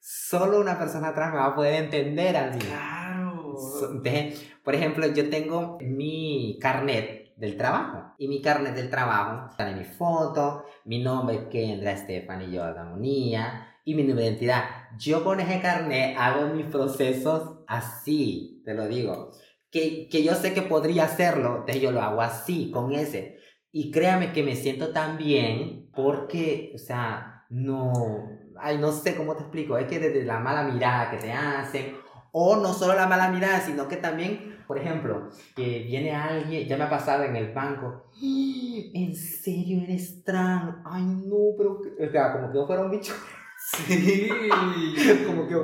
solo 0.05 0.61
una 0.61 0.79
persona 0.79 1.09
atrás 1.09 1.33
me 1.33 1.39
va 1.39 1.47
a 1.47 1.55
poder 1.55 1.83
entender 1.83 2.37
a 2.37 2.51
mí. 2.51 2.59
Claro. 2.59 3.57
por 4.63 4.75
ejemplo, 4.75 5.07
yo 5.07 5.31
tengo 5.31 5.79
mi 5.81 6.59
carnet 6.61 7.35
del 7.37 7.57
trabajo. 7.57 8.13
Y 8.19 8.29
mi 8.29 8.43
carnet 8.43 8.75
del 8.75 8.91
trabajo 8.91 9.51
sale 9.57 9.75
mi 9.75 9.85
foto, 9.85 10.65
mi 10.85 11.03
nombre 11.03 11.49
Kendra 11.49 11.97
Stephanie 11.97 12.61
Monía 12.85 13.79
y 13.87 13.95
mi 13.95 14.03
número 14.03 14.21
de 14.21 14.27
identidad. 14.27 14.65
Yo 14.99 15.25
con 15.25 15.41
ese 15.41 15.61
carnet 15.61 16.17
hago 16.19 16.53
mis 16.55 16.67
procesos 16.67 17.61
así, 17.67 18.61
te 18.67 18.75
lo 18.75 18.87
digo. 18.87 19.31
Que, 19.71 20.09
que 20.11 20.23
yo 20.23 20.35
sé 20.35 20.53
que 20.53 20.63
podría 20.63 21.05
hacerlo, 21.05 21.61
entonces 21.61 21.81
yo 21.81 21.93
lo 21.93 22.03
hago 22.03 22.21
así, 22.21 22.71
con 22.71 22.93
ese. 22.93 23.39
Y 23.73 23.91
créame 23.91 24.33
que 24.33 24.43
me 24.43 24.55
siento 24.55 24.93
tan 24.93 25.17
bien 25.17 25.91
porque, 25.95 26.73
o 26.75 26.79
sea, 26.79 27.47
no, 27.49 27.93
ay, 28.61 28.79
no 28.79 28.93
sé 28.93 29.17
cómo 29.17 29.35
te 29.35 29.43
explico, 29.43 29.77
es 29.79 29.87
que 29.87 29.99
desde 29.99 30.25
la 30.25 30.39
mala 30.39 30.65
mirada 30.65 31.11
que 31.11 31.19
te 31.19 31.33
hacen, 31.33 31.97
o 32.33 32.57
no 32.57 32.73
solo 32.73 32.95
la 32.95 33.07
mala 33.07 33.31
mirada, 33.31 33.61
sino 33.61 33.87
que 33.87 33.97
también 33.97 34.55
por 34.67 34.79
ejemplo, 34.79 35.29
que 35.55 35.81
viene 35.81 36.15
alguien, 36.15 36.67
ya 36.67 36.77
me 36.77 36.85
ha 36.85 36.91
pasado 36.91 37.25
en 37.25 37.37
el 37.37 37.53
banco, 37.53 38.07
¿en 38.21 39.15
serio 39.15 39.83
eres 39.83 40.25
trans? 40.25 40.77
Ay, 40.85 41.05
no, 41.05 41.55
pero, 41.57 41.81
o 41.81 42.11
sea, 42.11 42.33
como 42.33 42.51
que 42.51 42.59
yo 42.59 42.67
fuera 42.67 42.83
un 42.83 42.91
bicho. 42.91 43.13
Sí. 43.57 44.29
como 45.27 45.47
que, 45.47 45.55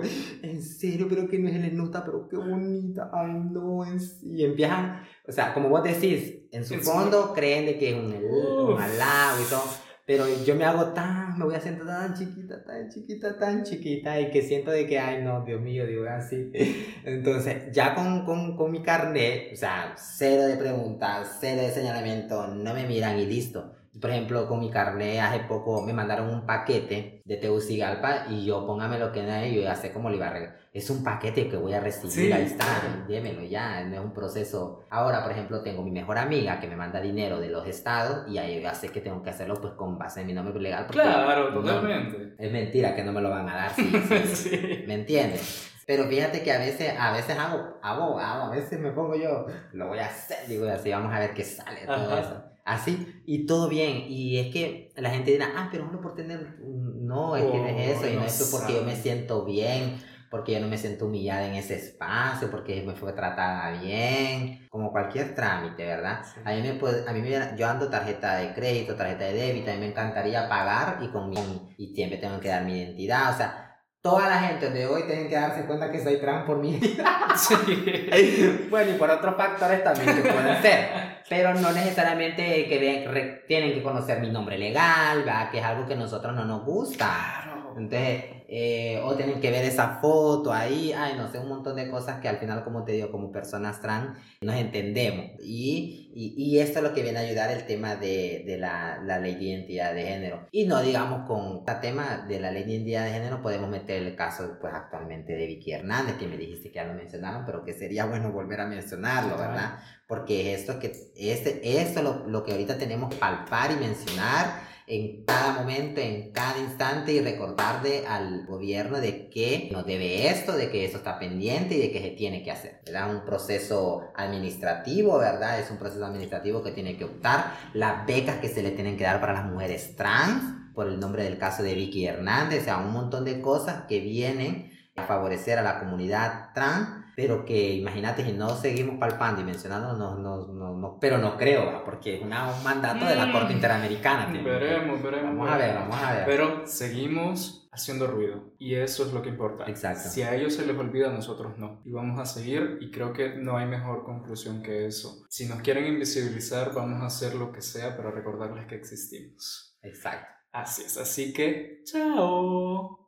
en 0.43 0.63
serio, 0.63 1.07
pero 1.07 1.29
que 1.29 1.39
no 1.39 1.51
es 1.51 1.57
el 1.57 1.77
nota, 1.77 2.03
pero 2.03 2.27
qué 2.29 2.37
bonita. 2.37 3.11
Ay, 3.13 3.31
no, 3.35 3.85
y 4.23 4.43
empiezan, 4.43 5.03
o 5.29 5.33
sea, 5.33 5.53
como 5.53 5.69
vos 5.69 5.83
decís, 5.83 6.39
en 6.51 6.65
su 6.65 6.77
fondo 6.77 7.35
creen 7.35 7.67
de 7.67 7.77
que 7.77 7.91
es 7.91 7.97
un, 7.97 8.15
un 8.15 8.81
halago 8.81 9.43
y 9.43 9.51
todo 9.51 9.65
pero 10.11 10.25
yo 10.45 10.57
me 10.57 10.65
hago 10.65 10.87
tan, 10.87 11.20
me 11.41 11.47
voy 11.47 11.55
haciendo 11.55 11.87
tan 11.87 12.15
chiquita, 12.15 12.63
tan 12.63 12.91
chiquita, 12.91 13.39
tan 13.39 13.65
chiquita, 13.65 14.21
y 14.21 14.31
que 14.31 14.43
siento 14.43 14.71
de 14.71 14.87
que, 14.87 14.99
ay, 14.99 15.25
no, 15.25 15.43
Dios 15.43 15.61
mío, 15.61 15.87
digo 15.87 16.05
así. 16.07 16.53
Entonces, 17.05 17.73
ya 17.73 17.95
con, 17.95 18.27
con, 18.27 18.57
con 18.57 18.71
mi 18.71 18.83
carnet, 18.83 19.55
o 19.55 19.57
sea, 19.57 19.95
cero 19.97 20.43
de 20.43 20.57
preguntas, 20.57 21.39
cero 21.41 21.63
de 21.63 21.71
señalamiento, 21.71 22.49
no 22.49 22.75
me 22.75 22.87
miran 22.87 23.19
y 23.19 23.25
listo. 23.25 23.75
Por 23.99 24.11
ejemplo, 24.11 24.47
con 24.47 24.61
mi 24.61 24.71
carnet 24.71 25.19
hace 25.21 25.41
poco 25.41 25.83
me 25.83 25.93
mandaron 25.93 26.31
un 26.31 26.47
paquete 26.47 27.23
de 27.25 27.37
Tegucigalpa 27.37 28.27
y 28.29 28.45
yo 28.45 28.65
póngame 28.65 28.99
lo 28.99 29.11
que 29.11 29.23
no 29.23 29.45
yo 29.47 29.63
ya 29.63 29.75
sé 29.75 29.93
cómo 29.93 30.11
le 30.11 30.17
iba 30.17 30.29
a 30.29 30.33
regalar. 30.33 30.57
Es 30.73 30.89
un 30.91 31.03
paquete 31.03 31.49
que 31.49 31.57
voy 31.57 31.75
a 31.75 31.81
recibir, 31.81 32.33
ahí 32.33 32.45
está, 32.45 32.65
démelo 33.09 33.43
ya, 33.43 33.85
no 33.85 33.97
es 33.97 34.01
un 34.01 34.13
proceso. 34.13 34.85
Ahora, 34.91 35.25
por 35.25 35.33
ejemplo, 35.33 35.63
tengo 35.63 35.83
mi 35.83 35.91
mejor 35.91 36.19
amiga 36.19 36.61
que 36.61 36.69
me 36.69 36.77
manda 36.77 37.01
dinero 37.01 37.41
de 37.41 37.49
los 37.49 37.67
estados 37.67 38.29
y 38.29 38.39
ahí 38.39 38.63
ya 38.63 38.75
sé 38.75 38.91
que 38.91 39.01
tengo 39.01 39.23
que 39.23 39.31
hacerlo 39.31 39.61
pues 39.61 39.73
con 39.75 39.99
base 39.99 40.21
en 40.21 40.29
mi 40.29 40.35
nombre 40.35 40.61
legal. 40.61 40.87
Claro, 40.87 41.53
totalmente. 41.53 42.35
es 42.39 42.53
mentira 42.53 42.95
que 42.95 43.03
no 43.03 43.11
me 43.13 43.21
lo 43.21 43.31
van 43.31 43.49
a 43.49 43.57
dar, 43.57 43.71
sí, 43.75 43.91
sí. 44.33 44.85
¿me 44.87 44.95
entiendes? 44.95 45.69
Pero 45.85 46.05
fíjate 46.05 46.45
que 46.45 46.53
a 46.53 46.59
veces, 46.59 46.95
a 46.97 47.11
veces 47.11 47.37
hago, 47.37 47.81
hago, 47.83 48.21
hago, 48.21 48.45
a 48.45 48.51
veces 48.51 48.79
me 48.79 48.93
pongo 48.93 49.17
yo, 49.17 49.47
lo 49.73 49.89
voy 49.89 49.99
a 49.99 50.07
hacer, 50.07 50.47
digo 50.47 50.69
así, 50.69 50.93
vamos 50.93 51.13
a 51.13 51.19
ver 51.19 51.35
qué 51.35 51.43
sale 51.43 51.85
todo 51.85 52.17
eso. 52.17 52.50
Así, 52.71 53.21
y 53.27 53.47
todo 53.47 53.69
bien. 53.69 54.05
Y 54.09 54.39
es 54.39 54.53
que 54.53 54.93
la 54.95 55.11
gente 55.11 55.33
dirá, 55.33 55.53
ah, 55.57 55.69
pero 55.73 55.87
solo 55.87 56.01
por 56.01 56.15
tener. 56.15 56.57
No, 56.61 57.35
es 57.35 57.45
que 57.45 57.59
no 57.59 57.67
es 57.67 57.97
eso, 57.97 58.09
y 58.09 58.15
no, 58.15 58.25
es 58.25 58.49
porque 58.53 58.75
yo 58.75 58.85
me 58.85 58.95
siento 58.95 59.45
bien, 59.45 60.01
porque 60.31 60.53
yo 60.53 60.61
no 60.61 60.69
me 60.69 60.79
siento 60.79 61.07
humillada 61.07 61.47
en 61.49 61.55
ese 61.55 61.75
espacio, 61.75 62.49
porque 62.49 62.85
me 62.87 62.95
fue 62.95 63.13
tratada 63.13 63.83
bien, 63.83 64.69
como 64.71 64.93
cualquier 64.93 65.35
trámite, 65.35 65.85
¿verdad? 65.85 66.23
A 66.45 66.53
mí 66.53 66.63
me 66.63 66.75
puede, 66.75 67.09
a 67.09 67.13
mí 67.13 67.21
me, 67.21 67.31
yo 67.59 67.69
ando 67.69 67.91
tarjeta 67.91 68.37
de 68.37 68.55
crédito, 68.55 68.95
tarjeta 68.95 69.25
de 69.25 69.33
débito, 69.33 69.73
a 69.73 69.75
mí 69.75 69.81
me 69.81 69.89
encantaría 69.89 70.49
pagar 70.49 70.99
y 71.03 71.09
con 71.09 71.29
mi, 71.29 71.75
y 71.77 71.93
siempre 71.93 72.19
tengo 72.19 72.39
que 72.39 72.51
dar 72.51 72.65
mi 72.65 72.79
identidad, 72.79 73.35
o 73.35 73.37
sea, 73.37 73.71
toda 74.01 74.29
la 74.29 74.39
gente 74.39 74.71
de 74.71 74.87
hoy 74.87 75.03
tienen 75.03 75.29
que 75.29 75.35
darse 75.35 75.67
cuenta 75.67 75.91
que 75.91 76.03
soy 76.03 76.19
trans 76.19 76.47
por 76.47 76.59
mi 76.59 76.81
sí. 76.81 78.67
bueno, 78.71 78.93
y 78.93 78.95
por 78.95 79.11
otros 79.11 79.37
factores 79.37 79.83
también 79.83 80.15
que 80.15 80.31
pueden 80.31 80.63
ser. 80.63 81.20
Pero 81.29 81.55
no 81.55 81.73
necesariamente 81.73 82.67
que 82.67 83.43
tienen 83.47 83.75
que 83.75 83.83
conocer 83.83 84.21
mi 84.21 84.31
nombre 84.31 84.59
legal, 84.59 85.19
¿verdad? 85.19 85.51
que 85.51 85.59
es 85.59 85.65
algo 85.65 85.87
que 85.87 85.95
a 85.95 85.97
nosotros 85.97 86.35
no 86.35 86.45
nos 86.45 86.65
gusta. 86.65 87.51
Entonces, 87.77 88.25
eh, 88.49 89.01
o 89.05 89.15
tienen 89.15 89.41
que 89.41 89.51
ver 89.51 89.65
esa 89.65 90.01
foto 90.01 90.53
ahí, 90.53 90.93
ay, 90.93 91.15
no 91.17 91.31
sé, 91.31 91.39
un 91.39 91.49
montón 91.49 91.77
de 91.77 91.89
cosas 91.89 92.21
que 92.21 92.29
al 92.29 92.39
final, 92.39 92.65
como 92.65 92.85
te 92.85 92.93
digo, 92.93 93.11
como 93.11 93.31
personas 93.31 93.81
trans, 93.81 94.19
nos 94.41 94.57
entendemos. 94.57 95.27
Y, 95.41 96.11
y, 96.15 96.35
y 96.37 96.59
esto 96.59 96.81
es 96.81 96.85
lo 96.85 96.93
que 96.93 97.03
viene 97.03 97.19
a 97.19 97.23
ayudar 97.23 97.51
el 97.51 97.65
tema 97.67 97.95
de, 97.97 98.43
de 98.45 98.59
la, 98.59 99.01
la, 99.05 99.19
ley 99.19 99.37
de 99.37 99.45
identidad 99.45 99.95
de 99.95 100.03
género. 100.03 100.49
Y 100.51 100.67
no 100.67 100.83
digamos 100.83 101.27
con 101.29 101.63
el 101.67 101.81
tema 101.81 102.25
de 102.29 102.41
la 102.41 102.51
ley 102.51 102.65
de 102.65 102.73
identidad 102.73 103.05
de 103.05 103.13
género 103.13 103.41
podemos 103.41 103.71
meter 103.71 104.03
el 104.03 104.17
caso 104.17 104.59
pues 104.61 104.75
actualmente 104.75 105.35
de 105.35 105.47
Vicky 105.47 105.73
Hernández, 105.73 106.17
que 106.17 106.27
me 106.27 106.37
dijiste 106.37 106.71
que 106.71 106.77
ya 106.77 106.85
lo 106.85 106.95
mencionaron, 106.95 107.45
pero 107.47 107.65
que 107.65 107.73
sería 107.73 108.07
bueno 108.07 108.33
volver 108.33 108.61
a 108.61 108.67
mencionarlo. 108.67 109.37
¿verdad? 109.37 109.79
Porque 110.11 110.53
esto 110.53 110.81
que 110.81 111.13
este, 111.17 111.81
esto 111.81 112.03
lo, 112.03 112.27
lo 112.27 112.45
que 112.45 112.51
ahorita 112.51 112.77
tenemos 112.77 113.15
palpar 113.15 113.71
y 113.71 113.77
mencionar 113.77 114.69
en 114.91 115.25
cada 115.25 115.53
momento, 115.53 116.01
en 116.01 116.33
cada 116.33 116.59
instante 116.59 117.13
y 117.13 117.21
recordarle 117.21 118.09
al 118.09 118.45
gobierno 118.45 118.99
de 118.99 119.31
que 119.31 119.69
nos 119.71 119.87
debe 119.87 120.27
esto, 120.29 120.57
de 120.57 120.69
que 120.69 120.85
esto 120.85 120.99
está 120.99 121.21
pendiente 121.21 121.77
y 121.77 121.81
de 121.81 121.93
que 121.93 122.01
se 122.01 122.11
tiene 122.11 122.43
que 122.43 122.51
hacer. 122.51 122.81
¿verdad? 122.85 123.15
Un 123.15 123.25
proceso 123.25 124.03
administrativo, 124.17 125.17
¿verdad? 125.19 125.61
Es 125.61 125.71
un 125.71 125.79
proceso 125.79 126.05
administrativo 126.05 126.65
que 126.65 126.73
tiene 126.73 126.97
que 126.97 127.05
optar. 127.05 127.53
Las 127.73 128.05
becas 128.05 128.39
que 128.39 128.49
se 128.49 128.65
le 128.65 128.73
tienen 128.73 128.97
que 128.97 129.05
dar 129.05 129.21
para 129.21 129.33
las 129.33 129.45
mujeres 129.45 129.95
trans, 129.95 130.73
por 130.75 130.89
el 130.89 130.99
nombre 130.99 131.23
del 131.23 131.39
caso 131.39 131.63
de 131.63 131.75
Vicky 131.77 132.07
Hernández, 132.07 132.63
o 132.63 132.65
sea, 132.65 132.79
un 132.79 132.93
montón 132.93 133.25
de 133.25 133.41
cosas 133.41 133.85
que 133.89 134.01
vienen 134.01 134.73
a 134.97 135.05
favorecer 135.05 135.57
a 135.61 135.63
la 135.63 135.79
comunidad 135.79 136.49
trans 136.53 137.00
pero 137.17 137.45
que 137.45 137.75
imagínate 137.75 138.25
si 138.25 138.33
no 138.33 138.51
seguimos 138.57 138.99
palpando 138.99 139.41
y 139.41 139.45
mencionando, 139.45 139.95
no, 139.97 140.17
no, 140.19 140.47
no, 140.53 140.77
no 140.77 140.99
pero 141.01 141.19
no 141.19 141.37
creo, 141.37 141.67
¿verdad? 141.67 141.83
porque 141.85 142.17
es 142.17 142.23
una- 142.23 142.51
un 142.55 142.63
mandato 142.65 143.05
de 143.05 143.17
la 143.17 143.27
Mm. 143.27 143.33
Corte 143.33 143.53
Interamericana. 143.53 144.27
Veremos, 144.43 145.03
veremos. 145.03 145.37
Vamos 145.37 145.51
a 145.51 145.57
ver, 145.57 145.75
vamos 145.75 145.97
a 146.03 146.13
ver. 146.15 146.25
Pero 146.27 146.67
seguimos 146.67 147.69
haciendo 147.73 148.07
ruido 148.09 148.53
y 148.59 148.75
eso 148.75 149.05
es 149.07 149.13
lo 149.13 149.23
que 149.23 149.29
importa. 149.29 149.65
Exacto. 149.69 150.09
Si 150.09 150.23
a 150.23 150.35
ellos 150.35 150.55
se 150.55 150.67
les 150.67 150.77
olvida, 150.77 151.09
a 151.09 151.13
nosotros 151.13 151.57
no. 151.59 151.81
Y 151.85 151.93
vamos 151.93 152.19
a 152.19 152.25
seguir 152.27 152.79
y 152.81 152.91
creo 152.91 153.13
que 153.13 153.37
no 153.37 153.57
hay 153.57 153.67
mejor 153.67 154.05
conclusión 154.05 154.63
que 154.63 154.87
eso. 154.87 155.25
Si 155.29 155.47
nos 155.47 155.61
quieren 155.61 155.87
invisibilizar, 155.87 156.75
vamos 156.75 157.01
a 157.03 157.07
hacer 157.07 157.35
lo 157.37 157.53
que 157.53 157.63
sea 157.63 157.97
para 157.97 158.11
recordarles 158.11 158.67
que 158.67 158.75
existimos. 158.75 159.79
Exacto. 159.83 160.27
Así 160.53 160.83
es, 160.83 160.97
así 160.99 161.33
que 161.33 161.83
chao. 161.85 162.99